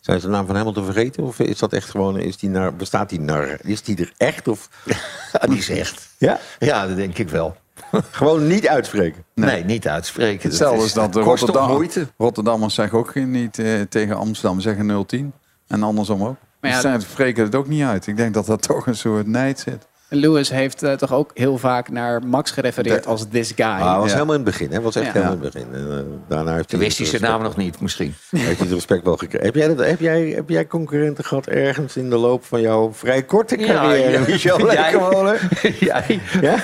[0.00, 1.22] Zijn ze de naam van Hamilton vergeten?
[1.22, 4.48] Of is dat echt gewoon, is die naar, bestaat die naar, is die er echt?
[4.48, 4.68] Of
[5.48, 6.08] die is echt.
[6.18, 6.38] ja?
[6.58, 7.56] Ja, dat denk ik wel.
[8.10, 9.24] gewoon niet uitspreken.
[9.34, 10.48] Nee, niet uitspreken.
[10.48, 12.06] Hetzelfde is- dat toch Rotterdam, moeite.
[12.18, 15.32] Rotterdammers zeggen ook niet eh, tegen Amsterdam, zeggen 010.
[15.66, 16.36] En andersom ook.
[16.60, 18.06] Maar ja, Maar ja, spreken het ook niet uit.
[18.06, 19.86] Ik denk dat dat toch een soort nijd zit.
[20.12, 23.64] Lewis heeft eh, toch ook heel vaak naar Max gerefereerd als this guy.
[23.66, 24.12] Ah, was Ja.
[24.12, 24.72] helemaal in het begin.
[24.72, 24.80] Hè?
[24.80, 25.12] was echt Ja.
[25.12, 25.74] helemaal in het begin.
[25.74, 28.14] En, eh, daarna heeft wist hij zijn naam nog niet, misschien.
[28.30, 29.46] Heeft hij het respect wel gekregen.
[29.46, 32.92] Heb jij, dat, heb, jij, heb jij concurrenten gehad ergens in de loop van jouw
[32.92, 34.10] vrij korte carrière?
[34.10, 34.20] ja.
[34.28, 34.66] Michel Jij.
[34.74, 35.38] Lekkermolen?
[35.80, 36.20] Jij?
[36.40, 36.56] Ja?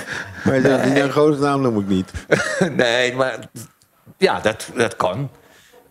[0.45, 2.11] Maar die, die grote naam noem ik niet.
[2.77, 3.39] Nee, maar
[4.19, 5.31] ja, dat, dat kan.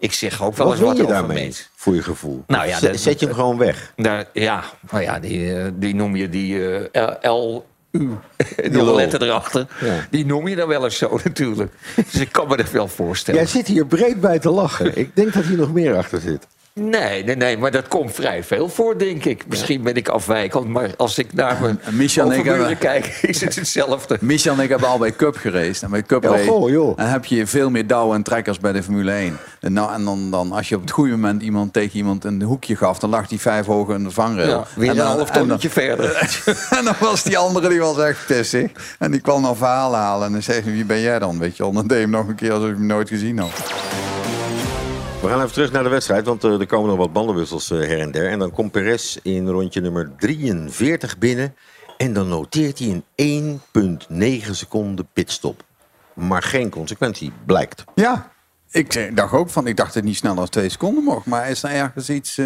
[0.06, 1.66] Ik zeg ook wel Wat eens wat je over daarmee, mensen.
[1.76, 2.44] voor je gevoel?
[2.48, 3.94] Nou ja, Zet- dat- Zet je hem gewoon weg.
[3.96, 7.66] Daar, ja, nou ja, die, eh, die noem je die eh, L.
[7.92, 8.10] U.
[8.58, 9.68] Een letter erachter.
[9.82, 10.08] Ja.
[10.10, 11.74] Die noem je dan wel eens zo natuurlijk.
[11.96, 13.40] Dus ik kan me dat wel voorstellen.
[13.40, 14.98] Jij zit hier breed bij te lachen.
[14.98, 16.48] Ik denk dat hier nog meer achter zit.
[16.80, 19.44] Nee, nee, nee, maar dat komt vrij veel voor, denk ik.
[19.48, 23.42] Misschien ben ik afwijkend, maar als ik naar mijn Michel en ik overburen kijk, is
[23.42, 24.18] het hetzelfde.
[24.22, 25.84] Michel en ik hebben al bij Cup geraced.
[25.84, 26.98] En bij Cup Ja, race- goh, joh.
[26.98, 29.38] dan heb je veel meer douwen en trekkers bij de Formule 1.
[29.62, 32.42] En, nou, en dan, dan, als je op het goede moment iemand tegen iemand een
[32.42, 33.00] hoekje gaf...
[33.00, 34.50] dan lag die vijf hoog in de vangrail.
[34.50, 36.16] Ja, weer en een dan, half en dan- tonnetje verder.
[36.78, 38.72] en dan was die andere, die was echt pissig.
[39.00, 40.26] En die kwam dan verhalen halen.
[40.28, 41.40] En dan zei hij, wie ben jij dan?
[41.40, 43.52] Weet je dan deed hij hem nog een keer alsof ik hem nooit gezien had.
[45.22, 47.78] We gaan even terug naar de wedstrijd, want eh, er komen nog wat bandenwissels eh,
[47.78, 48.30] her en der.
[48.30, 51.56] En dan komt Perez in rondje nummer 43 binnen.
[51.98, 53.62] En dan noteert hij een
[54.44, 55.64] 1,9 seconden pitstop.
[56.14, 57.84] Maar geen consequentie, blijkt.
[57.96, 58.32] Ja,
[58.72, 61.26] ik eh, dacht ook van, ik dacht dat het niet sneller dan twee seconden mocht.
[61.26, 62.40] Maar is er ergens iets...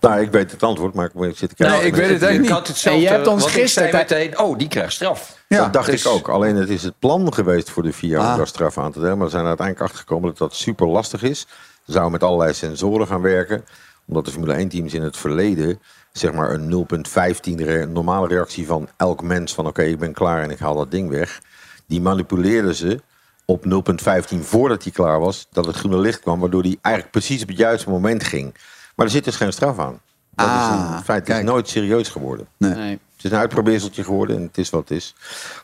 [0.00, 1.76] Nou, ik weet het antwoord, maar ik zit te kijken.
[1.78, 2.50] Nee, ik weet het echt Ik niet.
[2.50, 5.38] had hetzelfde, En je hebt ons gisteren- meteen, oh, die krijgt straf.
[5.48, 6.28] Ja, dat dacht dus- ik ook.
[6.28, 8.36] Alleen het is het plan geweest voor de vier jaar om Ah.
[8.36, 9.16] daar straf aan te delen.
[9.16, 11.40] Maar we zijn er uiteindelijk achtergekomen dat dat super lastig is.
[11.84, 13.64] Ze zouden met allerlei sensoren gaan werken.
[14.08, 15.80] Omdat de Formule 1 teams in het verleden
[16.12, 20.42] zeg maar een 0,15 re- normale reactie van elk mens van oké, ik ben klaar
[20.42, 21.40] en ik haal dat ding weg.
[21.86, 23.00] Die manipuleerden ze
[23.44, 27.42] op 0.15 voordat hij klaar was, dat het groene licht kwam, waardoor hij eigenlijk precies
[27.42, 28.54] op het juiste moment ging.
[28.96, 30.00] Maar er zit dus geen straf aan.
[30.34, 32.46] Dat is Ah, in feite is nooit serieus geworden.
[32.56, 32.74] Nee.
[32.74, 32.90] Nee.
[33.16, 35.14] Het is een uitprobeerseltje geworden en het is wat het is.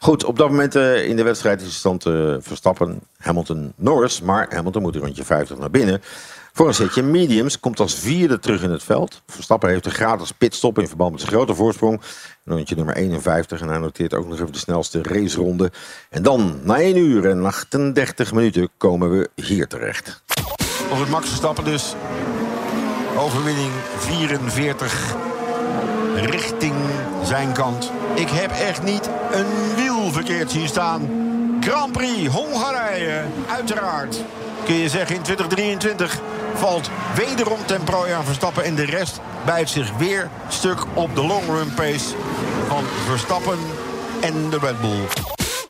[0.00, 4.20] Goed, op dat moment eh, in de wedstrijd is de stand eh, Verstappen, Hamilton, Norris.
[4.20, 6.02] Maar Hamilton moet een rondje 50 naar binnen.
[6.52, 9.22] Voor een setje mediums komt als vierde terug in het veld.
[9.26, 12.00] Verstappen heeft een gratis pitstop in verband met zijn grote voorsprong.
[12.44, 15.72] Rondje nummer 51 en hij noteert ook nog even de snelste raceronde.
[16.10, 20.22] En dan, na 1 uur en 38 minuten, komen we hier terecht.
[20.90, 21.94] Of het Max Verstappen dus.
[23.16, 25.14] Overwinning 44
[26.14, 26.74] richting
[27.24, 27.90] zijn kant.
[28.14, 31.08] Ik heb echt niet een wiel verkeerd zien staan.
[31.60, 34.24] Grand Prix Hongarije, uiteraard.
[34.64, 36.20] Kun je zeggen in 2023
[36.54, 37.80] valt wederom ten
[38.16, 38.64] aan Verstappen.
[38.64, 42.14] En de rest bijt zich weer stuk op de long run pace
[42.68, 43.58] van Verstappen
[44.20, 45.06] en de Red Bull.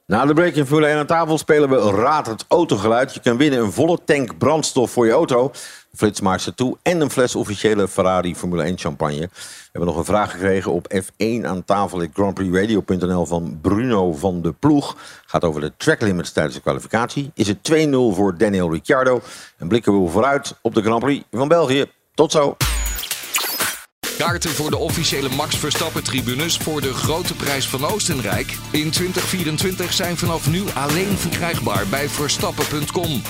[0.06, 3.14] Na de break in Formule 1 aan tafel spelen we Raad het autogeluid.
[3.14, 5.52] Je kan winnen een volle tank brandstof voor je auto.
[5.92, 9.18] Een flitsmaster toe en een fles officiële Ferrari Formule 1 champagne.
[9.18, 12.06] We hebben nog een vraag gekregen op F1 aan tafel.
[12.12, 14.96] grandprixradio.nl van Bruno van de Ploeg.
[15.26, 17.30] Gaat over de track limits tijdens de kwalificatie.
[17.34, 19.20] Is het 2-0 voor Daniel Ricciardo.
[19.56, 21.84] En blikken we vooruit op de Grand Prix van België.
[22.14, 22.56] Tot zo.
[24.18, 29.92] Kaarten voor de officiële Max Verstappen tribunes voor de grote prijs van Oostenrijk in 2024
[29.92, 33.22] zijn vanaf nu alleen verkrijgbaar bij verstappen.com.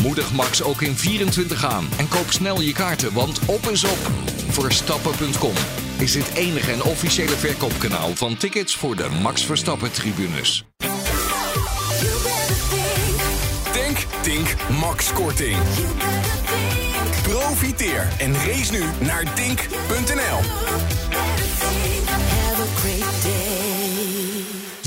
[0.00, 4.10] Moedig Max ook in 24 aan en koop snel je kaarten, want op is op.
[4.48, 5.54] Verstappen.com
[5.98, 10.64] is het enige en officiële verkoopkanaal van tickets voor de Max Verstappen tribunes.
[13.72, 15.56] Denk, Tink, Max Korting.
[17.22, 20.40] Profiteer en race nu naar dink.nl.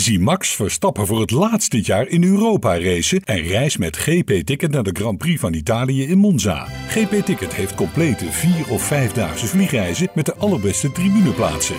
[0.05, 4.31] Zie Max Verstappen voor het laatst dit jaar in Europa racen en reis met GP
[4.31, 6.67] Ticket naar de Grand Prix van Italië in Monza.
[6.87, 11.77] GP Ticket heeft complete vier- of vijfdaagse vliegreizen met de allerbeste tribuneplaatsen.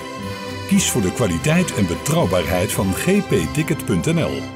[0.69, 4.56] Kies voor de kwaliteit en betrouwbaarheid van gpticket.nl.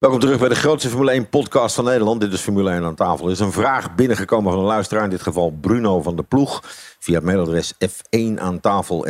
[0.00, 2.20] Welkom terug bij de grootste Formule 1 podcast van Nederland.
[2.20, 3.26] Dit is Formule 1 aan tafel.
[3.26, 5.04] Er is een vraag binnengekomen van een luisteraar.
[5.04, 6.62] In dit geval Bruno van de Ploeg.
[6.98, 9.04] Via het mailadres f1 aan tafel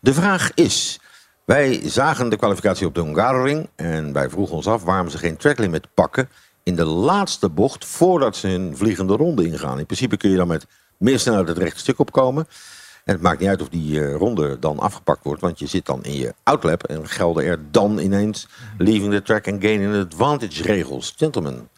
[0.00, 1.00] De vraag is...
[1.44, 3.68] Wij zagen de kwalificatie op de Hungaroring.
[3.74, 6.28] En wij vroegen ons af waarom ze geen tracklimit pakken...
[6.62, 9.78] in de laatste bocht voordat ze hun vliegende ronde ingaan.
[9.78, 12.46] In principe kun je dan met meer snelheid het rechte stuk opkomen...
[13.04, 15.86] En het maakt niet uit of die eh, ronde dan afgepakt wordt, want je zit
[15.86, 20.62] dan in je outlap en gelden er dan ineens leaving the track and gaining advantage
[20.62, 21.14] regels.
[21.16, 21.68] Gentlemen,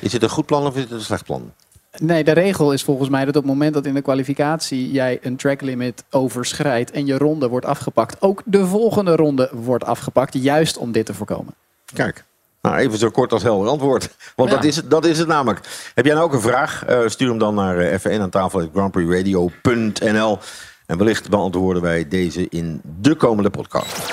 [0.00, 1.52] is het een goed plan of is het een slecht plan?
[1.98, 5.18] Nee, de regel is volgens mij dat op het moment dat in de kwalificatie jij
[5.22, 10.34] een track limit overschrijdt en je ronde wordt afgepakt, ook de volgende ronde wordt afgepakt,
[10.34, 11.54] juist om dit te voorkomen.
[11.94, 12.24] Kijk,
[12.62, 14.08] nou, even zo kort als helder antwoord.
[14.36, 14.56] Want Ja.
[14.56, 15.60] dat, is het, dat is het namelijk.
[15.94, 16.84] Heb jij nou ook een vraag?
[16.84, 20.38] Eh, stuur hem dan naar eh, F1 aan tafel grandprixradio.nl
[20.86, 24.12] En wellicht beantwoorden wij deze in de komende podcast.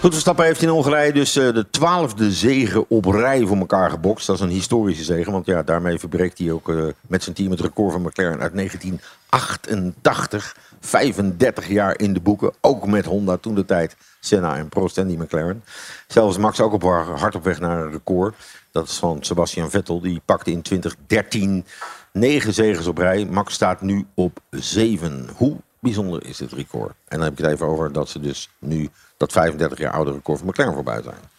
[0.00, 4.26] Goed, Verstappen heeft in Hongarije dus eh, de twaalfde zege op rij voor elkaar gebokst.
[4.26, 6.72] Dat is een historische zege, want ja, daarmee verbreekt hij ook
[7.06, 10.56] met zijn team het record van McLaren uit 1988.
[10.80, 13.96] 35 jaar in de boeken, ook met Honda toen de tijd.
[14.20, 15.64] Senna en Prost en die McLaren.
[16.06, 18.34] Zelfs Max ook op hard op weg naar een record.
[18.72, 20.00] Dat is van Sebastian Vettel.
[20.00, 21.64] Die pakte in 2013
[22.12, 23.24] negen zegens op rij.
[23.24, 25.28] Max staat nu op zeven.
[25.36, 26.90] Hoe bijzonder is dit record?
[26.90, 30.12] En dan heb ik het even over dat ze dus nu dat 35 jaar oude
[30.12, 31.36] record van McLaren voorbij zijn.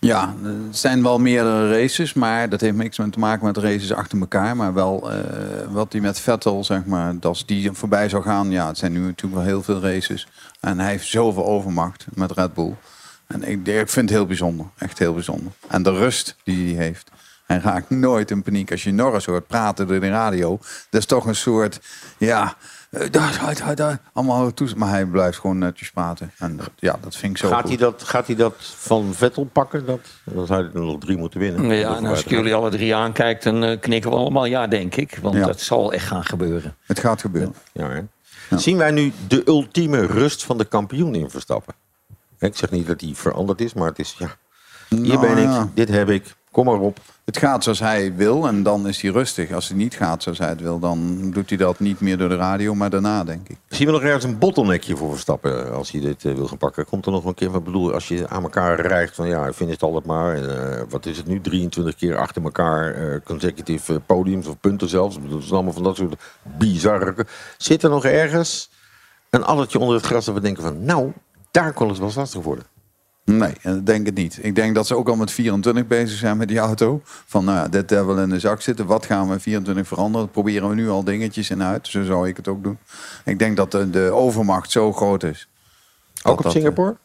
[0.00, 3.92] Ja, er zijn wel meerdere races, maar dat heeft niks met te maken met races
[3.92, 4.56] achter elkaar.
[4.56, 5.18] Maar wel eh,
[5.70, 8.50] wat hij met Vettel, zeg maar, als die voorbij zou gaan.
[8.50, 10.28] Ja, het zijn nu natuurlijk wel heel veel races.
[10.60, 12.74] En hij heeft zoveel overmacht met Red Bull.
[13.26, 15.52] En ik, ik vind het heel bijzonder, echt heel bijzonder.
[15.68, 17.10] En de rust die hij heeft.
[17.46, 18.70] Hij raakt nooit in paniek.
[18.70, 20.58] Als je Norris hoort praten door de radio,
[20.90, 21.80] dat is toch een soort,
[22.18, 22.54] ja,
[22.90, 24.68] daar, daar, daar, daar, allemaal toe.
[24.76, 26.32] Maar hij blijft gewoon netjes praten.
[26.38, 27.68] En dat- ja, dat vind ik zo Gaat goed.
[27.68, 29.86] hij, dat, gaat hij dat van Vettel pakken?
[29.86, 31.76] Dat, dan zou hij er nog drie moeten winnen.
[31.76, 34.94] Ja, en als ik jullie alle drie aankijk, dan eh, knikken we allemaal ja, denk
[34.96, 35.18] ik.
[35.22, 35.46] Want Ja.
[35.46, 36.76] dat zal echt gaan gebeuren.
[36.86, 37.54] Het gaat gebeuren.
[37.72, 38.00] Ja, hè?
[38.50, 41.74] Zien wij nu de ultieme rust van de kampioen in Verstappen?
[42.38, 44.36] Ik zeg niet dat hij veranderd is, maar het is ja.
[44.88, 45.70] Hier Nou, ben ik, ja.
[45.74, 46.36] dit heb ik.
[46.50, 46.98] Kom maar op.
[47.24, 49.52] Het gaat zoals hij wil en dan is hij rustig.
[49.52, 52.28] Als het niet gaat zoals hij het wil, dan doet hij dat niet meer door
[52.28, 53.56] de radio, maar daarna, denk ik.
[53.68, 56.58] Zien we nog ergens een bottleneckje voor Verstappen eh, als hij dit eh, wil gaan
[56.58, 56.84] pakken?
[56.84, 59.72] Komt er nog een keer, wat bedoel, als je aan elkaar rijgt van ja, finish
[59.72, 60.42] het altijd maar.
[60.48, 61.40] Eh, wat is het nu?
[61.40, 65.16] 23 keer achter elkaar eh, consecutive podiums of punten zelfs.
[65.16, 67.26] Ik bedoel, is allemaal van dat soort bizarre.
[67.58, 68.70] Zit er nog ergens
[69.30, 71.12] een addertje onder het gras dat we denken van nou,
[71.50, 72.64] daar kon het wel lastig worden?
[73.30, 74.38] Nee, ik denk het niet.
[74.42, 77.00] Ik denk dat ze ook al met 24 bezig zijn met die auto.
[77.04, 78.86] Van nou ja, dit hebben we in de zak zitten.
[78.86, 80.26] Wat gaan we in 24 veranderen?
[80.26, 81.88] Dat proberen we nu al dingetjes in uit.
[81.88, 82.78] Zo zou ik het ook doen.
[83.24, 85.48] Ik denk dat de, de overmacht zo groot is.
[86.14, 86.90] Dat Ook op dat, Singapore?
[86.90, 86.96] eh,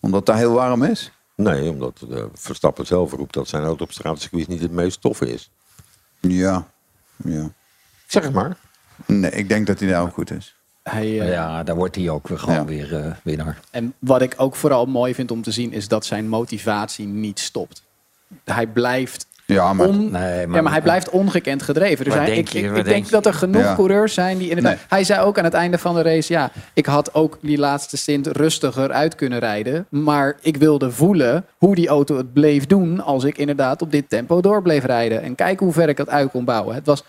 [0.00, 1.12] Omdat daar heel warm is?
[1.34, 5.32] Nee, omdat eh, Verstappen zelf roept dat zijn auto op straatcircuit niet het meest toffe
[5.32, 5.50] is.
[6.20, 6.66] Ja.
[7.24, 7.52] ja.
[8.06, 8.56] Zeg het maar.
[9.06, 10.56] Nee, ik denk dat hij daar ook goed is.
[10.82, 13.58] Hij, eh, Ja, daar wordt hij ook weer gewoon weer eh, winnaar.
[13.70, 17.38] En wat ik ook vooral mooi vind om te zien is dat zijn motivatie niet
[17.40, 17.82] stopt.
[18.44, 19.26] Hij blijft.
[19.46, 22.04] Ja, maar- on- Nee, ja, maar hij blijft ongekend gedreven.
[22.04, 23.10] Dus hij, denk ik, je- ik, denk denk je?
[23.10, 23.74] dat er genoeg Ja.
[23.74, 24.74] coureurs zijn die inderdaad.
[24.76, 24.84] Nee.
[24.88, 27.96] Hij zei ook aan het einde van de race: ja, ik had ook die laatste
[27.96, 29.86] stint rustiger uit kunnen rijden.
[29.88, 34.08] Maar ik wilde voelen hoe die auto het bleef doen als ik inderdaad op dit
[34.08, 35.22] tempo door bleef rijden.
[35.22, 36.74] En kijken hoe ver ik dat uit kon bouwen.
[36.74, 37.04] Het was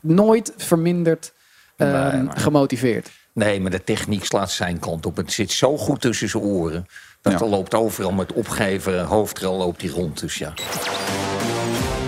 [0.00, 1.32] nooit verminderd
[1.76, 3.10] Nee, maar- gemotiveerd.
[3.32, 5.16] Nee, maar de techniek slaat zijn kant op.
[5.16, 6.86] Het zit zo goed tussen zijn oren.
[7.20, 10.20] Dat er loopt overal met opgeven hoofdrel loopt hij rond.
[10.20, 10.52] Dus ja.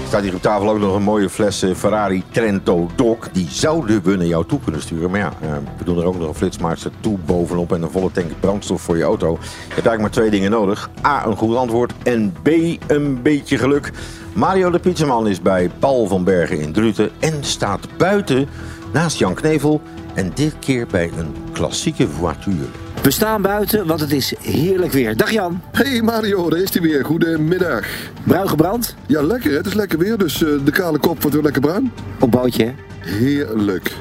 [0.07, 3.17] Staat hier op tafel ook nog een mooie fles eh, Ferrari Trento Doc.
[3.33, 5.11] Die zouden we naar jou toe kunnen sturen.
[5.11, 5.49] Maar ja, eh,
[5.79, 8.97] we doen er ook nog een flitsmaster toe bovenop en een volle tank brandstof voor
[8.97, 9.33] je auto.
[9.33, 10.91] Je hebt eigenlijk maar twee dingen nodig.
[11.05, 12.49] A, een goed antwoord en B,
[12.87, 13.93] een beetje geluk.
[14.33, 18.49] Mario de Pizzaman is bij Paul van Bergen in Druten en staat buiten
[18.97, 19.81] naast Jan Knevel.
[20.15, 22.67] En dit keer bij een klassieke voiture.
[23.03, 25.17] We staan buiten, want het is heerlijk weer.
[25.17, 25.61] Dag Jan.
[25.73, 27.05] Hey Mario, daar is hij weer.
[27.05, 27.87] Goedemiddag.
[28.25, 28.95] Bruin gebrand?
[29.07, 29.51] Ja, lekker.
[29.51, 29.57] hè?
[29.57, 31.93] Het is lekker weer, dus eh, de kale kop wordt weer lekker bruin.
[32.21, 32.75] Op bootje, hè?
[33.07, 33.93] Heerlijk.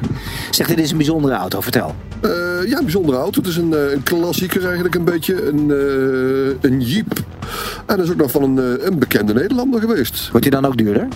[0.52, 1.62] Zeg, dit is een bijzondere auto.
[1.62, 1.96] Vertel.
[2.22, 2.32] Eh,
[2.70, 3.40] ja, een bijzondere auto.
[3.40, 5.48] Het is een, eh, een klassieker eigenlijk een beetje.
[5.48, 7.14] Een, eh, een Jeep.
[7.86, 10.30] En dat is ook nog van een, een bekende Nederlander geweest.
[10.32, 11.08] Wordt hij dan ook duurder?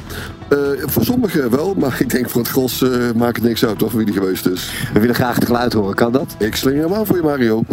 [0.85, 4.05] Voor sommigen wel, maar ik denk voor het gros maakt het niks uit toch wie
[4.05, 4.71] die geweest is.
[4.93, 5.95] We willen graag het geluid horen.
[5.95, 6.35] Kan dat?
[6.39, 7.63] Ik slinger hem aan voor je Mario.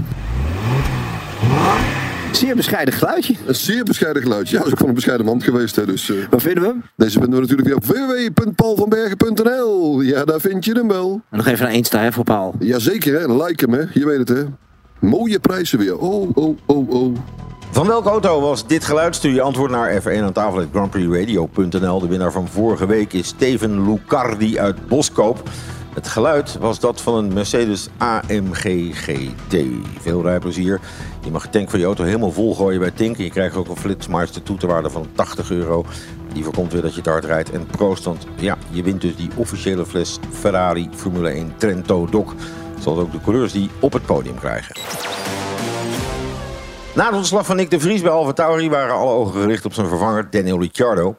[2.36, 3.34] Zeer bescheiden geluidje.
[3.46, 4.52] Een zeer bescheiden geluidje.
[4.52, 5.76] Ja, dat is ook van een bescheiden man geweest.
[5.76, 6.82] Hè, dus, eh, Waar vinden we hem?
[6.96, 10.00] deze vinden we natuurlijk weer op www.paulvanbergen.nl.
[10.00, 11.20] Ja, daar vind je hem wel.
[11.30, 12.54] En nog even naar Insta, hè, voor Paul.
[12.58, 13.44] Jazeker, hè?
[13.44, 13.84] Like hem, hè?
[13.92, 14.42] Je weet het, hè?
[15.00, 15.98] Mooie prijzen weer.
[15.98, 17.16] Oh, oh, oh, oh.
[17.70, 19.14] Van welke auto was dit geluid?
[19.14, 22.00] Stuur je antwoord naar F1 aan tafel grandprixradio.nl.
[22.00, 25.48] De winnaar van vorige week is Steven Lucardi uit Boskoop.
[25.96, 29.56] Het geluid was dat van een Mercedes AMG GT.
[30.00, 30.80] Veel rijplezier.
[31.24, 33.16] Je mag de tank van je auto helemaal vol gooien bij Tink.
[33.18, 35.84] En je krijgt ook een flitsmeister toeterwaarde van 80 euro.
[36.32, 37.50] Die voorkomt weer dat je te hard rijdt.
[37.50, 42.32] En proost, want ja, je wint dus die officiële fles Ferrari Formule 1 Trento Doc.
[42.80, 44.74] Zoals ook de coureurs die op het podium krijgen.
[46.94, 49.74] Na de ontslag van Nick de Vries bij Alfa Tauri waren alle ogen gericht op
[49.74, 51.16] zijn vervanger Daniel Ricciardo.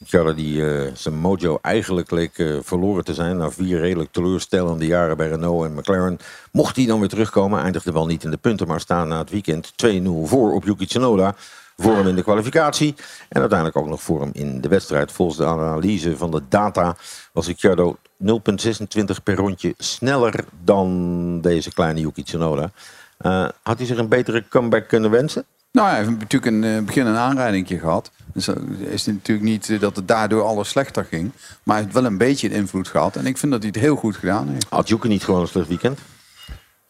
[0.00, 5.16] Ricciardo die eh, zijn mojo eigenlijk eh, verloren te zijn na vier redelijk teleurstellende jaren
[5.16, 6.18] bij Renault en McLaren.
[6.52, 9.30] Mocht hij dan weer terugkomen, eindigde wel niet in de punten, maar staan na het
[9.30, 11.34] weekend 2-0 voor op Yuki Tsunoda.
[11.76, 12.94] Voor hem in de kwalificatie
[13.28, 15.12] en uiteindelijk ook nog voor hem in de wedstrijd.
[15.12, 16.96] Volgens de analyse van de data
[17.32, 22.70] was Ricciardo 0,26 per rondje sneller dan deze kleine Yuki Tsunoda.
[23.16, 25.44] Eh, had hij zich een betere comeback kunnen wensen?
[25.72, 28.10] Nou, hij heeft natuurlijk in het begin een aanrijdingje gehad.
[28.32, 31.32] Dus is het natuurlijk niet eh, dat het daardoor alles slechter ging.
[31.62, 33.16] Maar hij heeft wel een beetje een invloed gehad.
[33.16, 34.66] En ik vind dat hij het heel goed gedaan heeft.
[34.68, 35.98] Had Joeke niet gewoon een slecht weekend?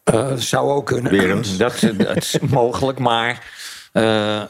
[0.03, 1.43] Eh, zou ook kunnen.
[1.59, 3.53] Dat, dat is mogelijk, maar
[3.93, 4.03] eh,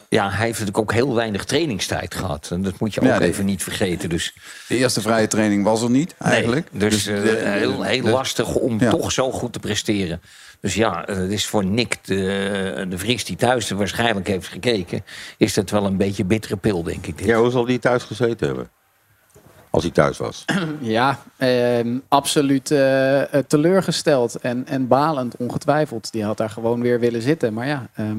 [0.09, 2.49] ja, hij heeft natuurlijk ook heel weinig trainingstijd gehad.
[2.51, 4.09] En dat moet je ook Ja, even niet vergeten.
[4.09, 4.33] Dus,
[4.67, 6.67] De eerste vrije training was er niet, eigenlijk.
[6.71, 8.89] Nee, dus eh, de- heel, heel de- lastig om Ja.
[8.89, 10.21] toch zo goed te presteren.
[10.59, 14.47] Dus ja, eh, het is voor Nick de, de Vries die thuis er waarschijnlijk heeft
[14.47, 15.03] gekeken...
[15.37, 17.17] is dat wel een beetje bittere pil, denk ik.
[17.17, 17.27] Dit.
[17.27, 18.69] Ja, hoe zal die thuis gezeten hebben?
[19.69, 20.45] Als hij thuis was.
[20.79, 26.11] Ja, ehm, absoluut eh, eh, teleurgesteld en, en balend, ongetwijfeld.
[26.11, 27.53] Die had daar gewoon weer willen zitten.
[27.53, 28.17] Maar ja, ehm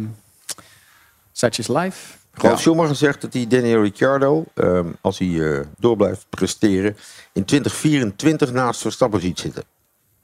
[1.43, 2.17] such is life.
[2.35, 6.97] Ralf Schumacher zegt dat hij Daniel Ricciardo, ehm, als hij eh, door blijft presteren,
[7.33, 9.63] in 2024 naast Verstappen ziet zitten.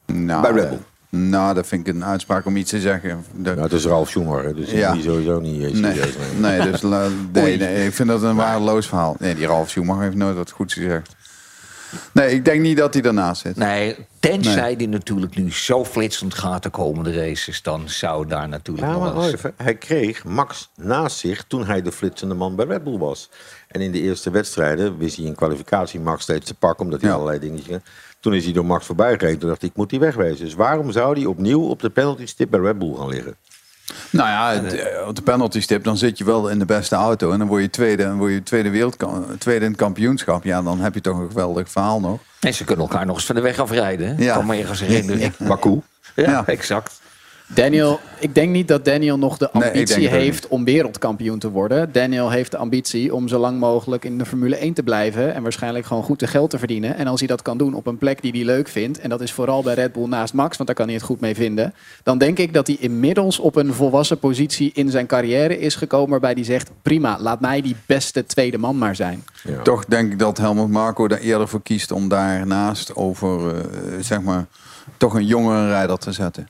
[0.07, 0.79] Nou, Bij Red Bull.
[0.79, 3.25] eh, Nou, dat vind ik een uitspraak om iets te zeggen.
[3.35, 4.95] De- Nou, het is Ralf Schumacher, dus die Ja.
[5.01, 6.41] sowieso niet eh, Nee, serieus nemen.
[6.59, 9.17] nee, dus, la- nee, nee, ik vind dat een waardeloos verhaal.
[9.19, 11.17] Nee, die Ralf Schumacher heeft nooit wat goeds gezegd.
[12.13, 13.57] Nee, ik denk niet dat hij daarnaast zit.
[13.57, 14.77] Nee, tenzij Nee.
[14.77, 17.63] die natuurlijk nu zo flitsend gaat de komende races...
[17.63, 19.53] dan zou daar natuurlijk Ja, nog maar wel even.
[19.57, 23.31] Hij kreeg Max naast zich toen hij de flitsende man bij Red Bull was.
[23.69, 27.13] En in de eerste wedstrijden wist hij in kwalificatie Max steeds te pakken, omdat hij
[27.13, 27.81] allerlei dingetjes.
[28.21, 29.39] Toen is hij door Max voorbij gereden.
[29.39, 30.45] Toen dacht ik, ik moet hij wegwezen.
[30.45, 33.37] Dus waarom zou hij opnieuw op de penalty stip bij Red Bull gaan liggen?
[34.11, 37.33] Nou ja, eh, op de penalty stip, dan zit je wel in de beste auto.
[37.33, 40.45] En dan word je tweede, en word je tweede, wereldka- tweede in het kampioenschap.
[40.45, 42.19] Ja, dan heb je toch een geweldig verhaal nog.
[42.41, 44.09] En ze kunnen elkaar nog eens van de weg afrijden.
[44.17, 44.25] hè?
[44.25, 44.35] Ja.
[44.35, 45.35] Kan me ergens herinneren.
[45.49, 45.81] Baku.
[46.15, 47.01] Ja, exact.
[47.55, 51.93] Daniel, ik denk niet dat Daniel nog de ambitie heeft om wereldkampioen te worden.
[51.93, 55.35] Daniel heeft de ambitie om zo lang mogelijk in de Formule 1 te blijven.
[55.35, 56.97] En waarschijnlijk gewoon goed te geld te verdienen.
[56.97, 59.01] En als hij dat kan doen op een plek die hij leuk vindt.
[59.01, 61.21] En dat is vooral bij Red Bull naast Max, want daar kan hij het goed
[61.21, 61.75] mee vinden.
[62.03, 66.11] Dan denk ik dat hij inmiddels op een volwassen positie in zijn carrière is gekomen.
[66.11, 69.25] Waarbij hij zegt: prima, laat mij die beste tweede man maar zijn.
[69.63, 73.63] Toch denk ik dat Helmut Marco daar eerder voor kiest om daarnaast over, eh,
[74.01, 74.47] zeg maar,
[74.97, 76.49] toch een jongere rijder te zetten.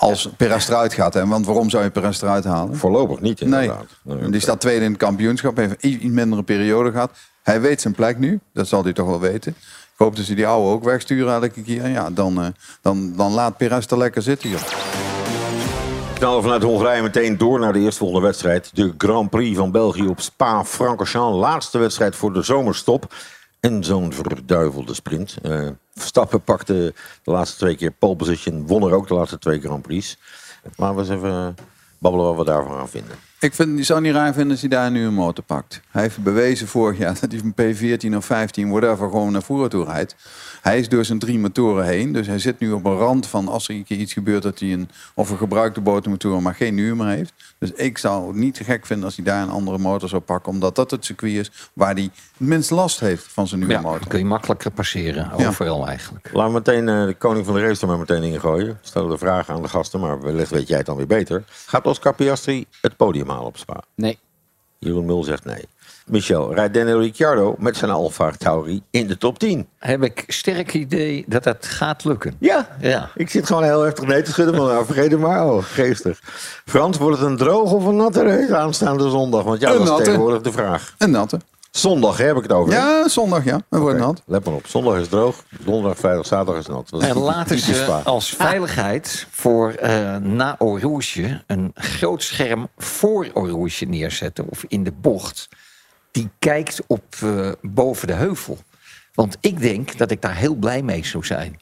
[0.00, 1.14] Als Perez eruit gaat.
[1.14, 1.26] Hè?
[1.26, 2.76] Want waarom zou je Perez eruit halen?
[2.76, 3.86] Voorlopig niet, inderdaad.
[4.02, 4.30] Nee.
[4.30, 5.56] Die staat tweede in het kampioenschap.
[5.56, 7.10] Heeft een iets mindere periode gehad.
[7.42, 8.40] Hij weet zijn plek nu.
[8.52, 9.52] Dat zal hij toch wel weten.
[9.92, 11.88] Ik hoop dat ze die oude ook wegsturen elke keer.
[11.88, 12.46] Ja, dan, eh,
[12.82, 14.50] dan, dan laat Perez er lekker zitten.
[14.50, 14.60] Joh.
[16.14, 18.70] knallen vanuit Hongarije meteen door naar de eerstvolgende wedstrijd.
[18.74, 21.38] De Grand Prix van België op Spa-Francorchamps.
[21.38, 23.14] Laatste wedstrijd voor de zomerstop.
[23.60, 25.36] En zo'n verduivelde sprint.
[25.42, 25.68] Eh,
[26.10, 28.66] Verstappen pakte de laatste twee keer pole position.
[28.66, 30.16] Won er ook de laatste twee Grand Prix.
[30.76, 31.56] Laten we eens even
[31.98, 33.29] babbelen wat we daarvan gaan vinden.
[33.40, 35.80] Ik vind, je zou niet raar vinden als hij daar nu een motor pakt.
[35.90, 37.54] Hij heeft bewezen vorig jaar dat hij van
[38.12, 40.16] P14 of 15, whatever, gewoon naar voren toe rijdt.
[40.62, 42.12] Hij is door zijn drie motoren heen.
[42.12, 44.58] Dus hij zit nu op een rand van als er een keer iets gebeurt dat
[44.58, 47.32] hij een of een gebruikte botermotor maar geen nieuwe meer heeft.
[47.58, 50.22] Dus ik zou het niet te gek vinden als hij daar een andere motor zou
[50.22, 50.52] pakken.
[50.52, 53.80] Omdat dat het circuit is waar hij het minst last heeft van zijn nieuwe Ja,
[53.80, 53.98] motor.
[53.98, 55.30] dan kun je makkelijker passeren.
[55.36, 55.46] Ja.
[55.48, 56.30] Overal eigenlijk.
[56.32, 58.78] Laten we meteen eh, de koning van de race er maar meteen in gooien.
[58.82, 61.44] Stellen de vragen aan de gasten, maar wellicht weet jij het dan weer beter.
[61.66, 63.82] Gaat Oscar Piastri het podium op Spa?
[63.94, 64.18] Nee.
[64.78, 65.64] Jeroen Mul zegt nee.
[66.06, 69.68] Michel, rijdt Daniel Ricciardo met zijn Alfa Tauri in de top 10?
[69.78, 72.34] Heb ik sterk idee dat dat gaat lukken.
[72.38, 73.10] Ja, Ja.
[73.14, 74.54] ik zit gewoon heel heftig nee te schudden.
[74.54, 75.46] Maar nou, vergeet het maar.
[75.46, 76.20] Oh, geestig.
[76.64, 79.42] Frans, wordt het een droge of een natte race aanstaande zondag?
[79.42, 80.94] Want ja, Een dat is tegenwoordig de vraag.
[80.98, 81.40] Een natte.
[81.70, 82.72] Zondag hè, heb ik het over.
[82.72, 83.60] Ja, zondag ja.
[83.68, 84.22] Dat wordt Oké, nat.
[84.26, 84.66] Let maar op.
[84.66, 85.44] Zondag is droog.
[85.60, 87.02] Donderdag, vrijdag, zaterdag is nat.
[87.02, 94.48] En laten ze als veiligheid voor eh, na Rouge een groot scherm voor Rouge neerzetten.
[94.48, 95.48] Of in de bocht.
[96.10, 98.58] Die kijkt op eh, boven de heuvel.
[99.14, 101.60] Want ik denk dat ik daar heel blij mee zou zijn.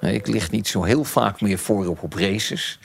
[0.00, 2.78] Eh, Ik lig niet zo heel vaak meer voorop op races.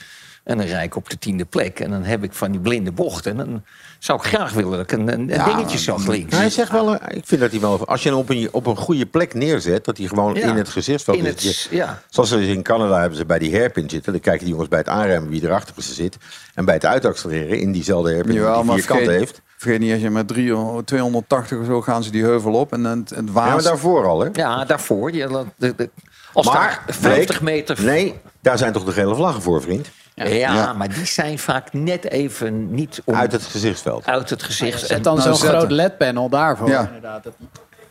[0.44, 1.80] En dan rijd ik op de tiende plek.
[1.80, 3.32] En dan heb ik van die blinde bochten.
[3.32, 3.64] En dan
[4.00, 6.38] zou ik graag willen dat ik een, een Ja, dingetje zag links.
[6.38, 7.88] Hij zegt wel, ik vind dat hij wel.
[7.88, 10.56] Als je hem op een, op een goede plek neerzet, dat hij gewoon Ja, in
[10.56, 11.30] het gezichtsveld in is.
[11.44, 12.02] het- Je- ja.
[12.10, 14.12] Zoals ze in Canada hebben ze bij die hairpin zitten.
[14.12, 16.18] Dan kijken die jongens bij het aanremmen wie erachter ze zit.
[16.54, 19.42] En bij het uitaccelereren in diezelfde hairpin Jawel, die maar vier kanten heeft.
[19.58, 22.74] vergeet niet, als je met 300, 280 of zo gaan ze die heuvel op.
[22.74, 23.48] En het, het waas...
[23.48, 24.30] Ja, maar daarvoor al, hè?
[24.34, 25.14] Ja, daarvoor.
[25.14, 25.90] Je, de, de-
[26.34, 27.84] als Maar, daar 50 Blake, meter...
[27.84, 29.90] Nee, daar zijn toch de gele vlaggen voor, vriend?
[30.16, 30.74] Ja, Ja.
[30.74, 34.06] maar die zijn vaak net even niet om, Uit het gezichtsveld.
[34.06, 34.86] uit het gezicht.
[34.88, 36.70] Zet dan Nou, zo'n groot LED-panel daarvoor.
[36.70, 36.86] Ja.
[36.88, 37.24] Inderdaad.
[37.24, 37.34] Dat-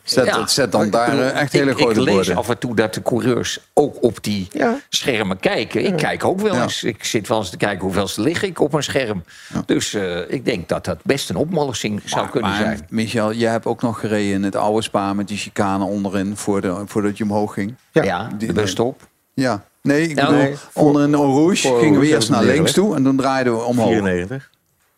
[0.04, 2.58] Zet, Ja, zet dan daar bedoel, eh, echt ik- hele grote Ik lees af en
[2.58, 4.78] toe dat de coureurs ook op die Ja.
[4.88, 5.84] schermen kijken.
[5.84, 6.62] Ik kijk ook wel Ja.
[6.62, 6.82] eens.
[6.84, 9.24] Ik zit wel eens te kijken hoeveel lig ik op een scherm.
[9.66, 12.86] Dus eh, ik denk dat dat best een opmolsing zou kunnen maar, zijn.
[12.90, 16.60] Michel, jij hebt ook nog gereden in het oude spa met die chicane onderin voor
[16.60, 17.74] de, voordat je omhoog ging.
[17.92, 19.00] Ja, de busstop.
[19.34, 19.64] Ja.
[19.82, 22.94] Nee, ik bedoel, nee, onder een Rouge voor gingen we eerst ik naar links toe
[22.94, 23.88] en dan draaiden we omhoog.
[23.88, 24.50] 94.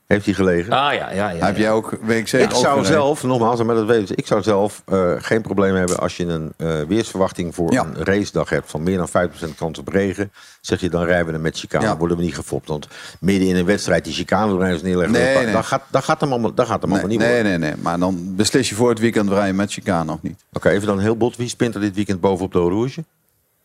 [0.07, 0.73] Heeft hij gelegen?
[0.73, 1.47] Ah ja, ja, ja.
[1.47, 2.87] Heb jij ook, weet ik zeker, Ik zou gereden?
[2.92, 6.27] zelf, nogmaals, maar dat weten ze, ik zou zelf eh, geen probleem hebben als je
[6.27, 7.85] een eh, weersverwachting voor Ja.
[7.85, 10.33] een racedag hebt van meer dan 5% kans op regen.
[10.61, 11.97] Zeg je dan rijden we er met chicane, Ja.
[11.97, 12.68] worden we niet gefopt.
[12.68, 12.88] Want
[13.20, 15.53] midden in een wedstrijd die chicane doorheen neerleggen, Nee, dat, nee.
[15.53, 17.61] dat gaat, dat gaat hem allemaal, dat gaat hem Nee, allemaal niet nee, worden.
[17.61, 17.83] nee, nee.
[17.83, 20.44] Maar dan beslis je voor het weekend rijden met chicane of niet.
[20.53, 21.37] Oké, even dan heel bot.
[21.37, 23.05] Wie spint er dit weekend bovenop de Rouge?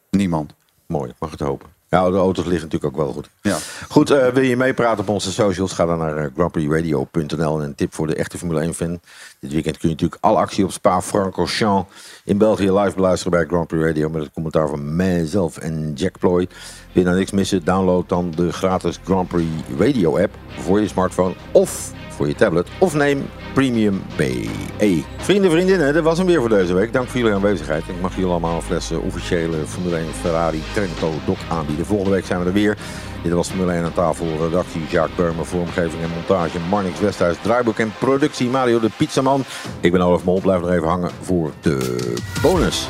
[0.10, 0.54] Niemand.
[0.92, 1.70] Mooi, mag het hopen.
[1.90, 3.30] Ja, de auto's liggen natuurlijk ook wel goed.
[3.42, 3.58] Ja.
[3.90, 5.74] Goed, eh, wil je meepraten op onze socials?
[5.74, 7.60] Ga dan naar uh, grandprixradio.nl.
[7.60, 9.00] En een tip voor de echte Formule 1 fan.
[9.40, 13.68] Dit weekend kun je natuurlijk alle actie op Spa-Francorchamps in België live beluisteren bij Grand
[13.68, 14.10] Prix Radio.
[14.10, 16.48] Met het commentaar van mijzelf en Jack Ploy.
[16.92, 17.64] Wil je nou niks missen?
[17.64, 21.34] Download dan de gratis Grand Prix Radio app voor je smartphone.
[21.52, 22.68] Of voor je tablet.
[22.80, 25.04] Of neem Premium BE.
[25.18, 26.94] Vrienden, vriendinnen, dat was hem weer voor deze week.
[26.94, 27.84] Dank voor jullie aanwezigheid.
[27.88, 31.86] Ik mag jullie allemaal een fles eh, officiële Formule 1 Ferrari Trento Doc aanbieden.
[31.86, 32.78] Volgende week zijn we er weer.
[33.24, 34.28] Dit was Formule 1 aan tafel.
[34.40, 36.60] Redactie Jacques Burmer, vormgeving en montage.
[36.70, 38.50] Marnix Westhuis, draaiboek en productie.
[38.50, 39.44] Mario de Pizzaman.
[39.80, 40.42] Ik ben Olaf Mol.
[40.42, 42.88] Blijf nog even hangen voor de bonus.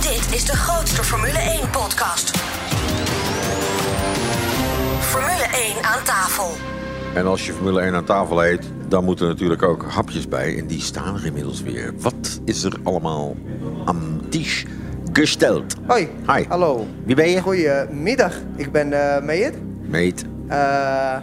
[0.00, 2.39] Dit is de grootste Formule 1-podcast.
[5.10, 6.50] Formule 1 aan tafel.
[7.14, 10.58] En als je Formule 1 aan tafel eet, dan moeten er natuurlijk ook hapjes bij.
[10.58, 11.92] En die staan er inmiddels weer.
[12.00, 13.36] Wat is er allemaal
[13.84, 14.66] aan tisch
[15.12, 15.74] gesteld?
[15.86, 16.08] Hoi.
[16.26, 16.44] Hi.
[16.48, 16.86] Hallo.
[17.04, 17.40] Wie ben je?
[17.40, 18.34] Goedemiddag.
[18.56, 19.54] Ik ben uh, Meid.
[19.80, 20.24] Meet.
[20.48, 21.16] Uh,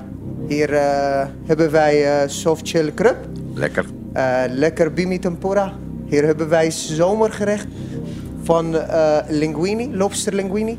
[0.47, 3.17] hier uh, hebben wij uh, softshell krab.
[3.53, 3.85] Lekker.
[4.49, 5.73] lekker bimi tempura.
[6.05, 7.67] Hier hebben wij zomergerecht
[8.43, 8.77] van
[9.27, 10.77] linguine, lobster linguine.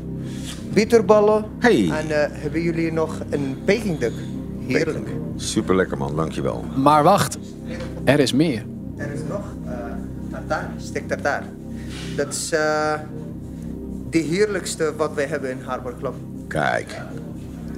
[0.73, 1.45] Bitterballen.
[1.59, 1.89] Hey.
[1.89, 2.05] En
[2.41, 4.13] hebben jullie nog een Peking duck?
[4.67, 5.09] Heerlijk.
[5.35, 6.65] Super lekker man, dankjewel.
[6.75, 7.37] Maar wacht,
[8.03, 8.65] er is meer.
[8.97, 9.43] Er is nog
[10.31, 11.43] tartaar, stek tartaar.
[12.15, 12.49] Dat is
[14.09, 16.13] de heerlijkste wat wij hebben in Harbor Club.
[16.47, 17.01] Kijk,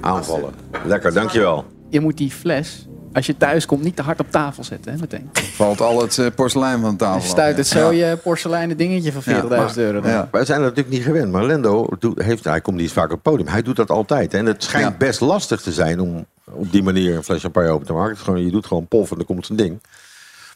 [0.00, 0.52] aanvallen.
[0.86, 1.64] Lekker, dankjewel.
[1.88, 4.98] Je moet die fles, als je thuis komt, niet te hard op tafel zetten, hè,
[4.98, 5.30] meteen.
[5.54, 7.22] Valt al het uh, porselein van tafel.
[7.22, 10.00] Je stuit het zo je porseleinen dingetje van 40.000 ja, euro.
[10.00, 10.10] Dan.
[10.10, 10.28] Ja.
[10.30, 13.10] Wij zijn dat natuurlijk niet gewend, maar Lendo doet, heeft, hij komt niet vaak op
[13.10, 13.48] het podium.
[13.48, 14.34] Hij doet dat altijd.
[14.34, 17.86] En het schijnt best lastig te zijn om op die manier een fles champagne open
[17.86, 18.08] te maken.
[18.08, 19.80] Het is gewoon, je doet gewoon pof en dan komt zijn ding.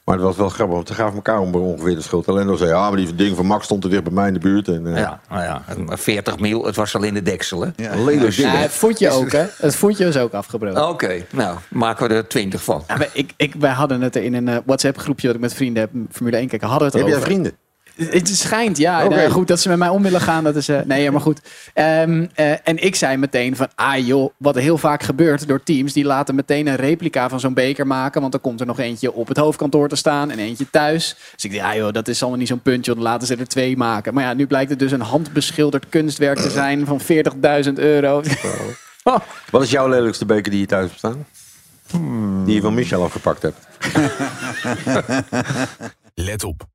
[0.07, 2.27] Maar het was wel grappig, want ze gaven elkaar om ongeveer de schuld.
[2.27, 4.41] Lendo zei, ja, maar die ding van Max stond er dicht bij mij in de
[4.41, 4.69] buurt.
[4.69, 4.97] En, uh...
[4.97, 5.63] Ja, nou ja,
[5.97, 7.69] 40 mil, het was al in de deksel, hè?
[7.77, 8.19] Ja.
[8.19, 9.45] Dus, ja, het voetje ook, hè?
[9.57, 10.83] Het voetje is ook afgebroken.
[10.83, 12.85] Oké, okay, nou, maken we er 20 van.
[12.89, 16.37] Ja, ik, ik, wij hadden het in een WhatsApp-groepje dat ik met vrienden heb, Formule
[16.37, 17.29] 1 kijken, hadden we het Heb over.
[17.29, 17.66] jij vrienden?
[17.97, 19.05] Het schijnt, ja.
[19.05, 19.19] Okay.
[19.19, 20.69] Nou, goed, dat ze met mij om willen gaan, dat is...
[20.69, 21.41] Uh, nee, maar goed.
[21.75, 23.69] Um, uh, en ik zei meteen van...
[23.75, 25.93] Ah joh, wat er heel vaak gebeurt door teams...
[25.93, 28.21] die laten meteen een replica van zo'n beker maken...
[28.21, 30.31] want dan komt er nog eentje op het hoofdkantoor te staan...
[30.31, 31.17] en eentje thuis.
[31.35, 32.95] Dus ik dacht, ja joh, dat is allemaal niet zo'n puntje...
[32.95, 34.15] dan laten ze er twee maken.
[34.15, 36.87] Maar ja, nu blijkt het dus een handbeschilderd kunstwerk te zijn...
[36.87, 37.01] van
[37.67, 38.23] 40.000 euro.
[39.03, 39.17] Oh.
[39.51, 41.27] Wat is jouw lelijkste beker die je thuis hebt staan?
[41.91, 42.45] Hmm.
[42.45, 43.67] Die je van Michel afgepakt hebt.
[46.15, 46.75] Let op.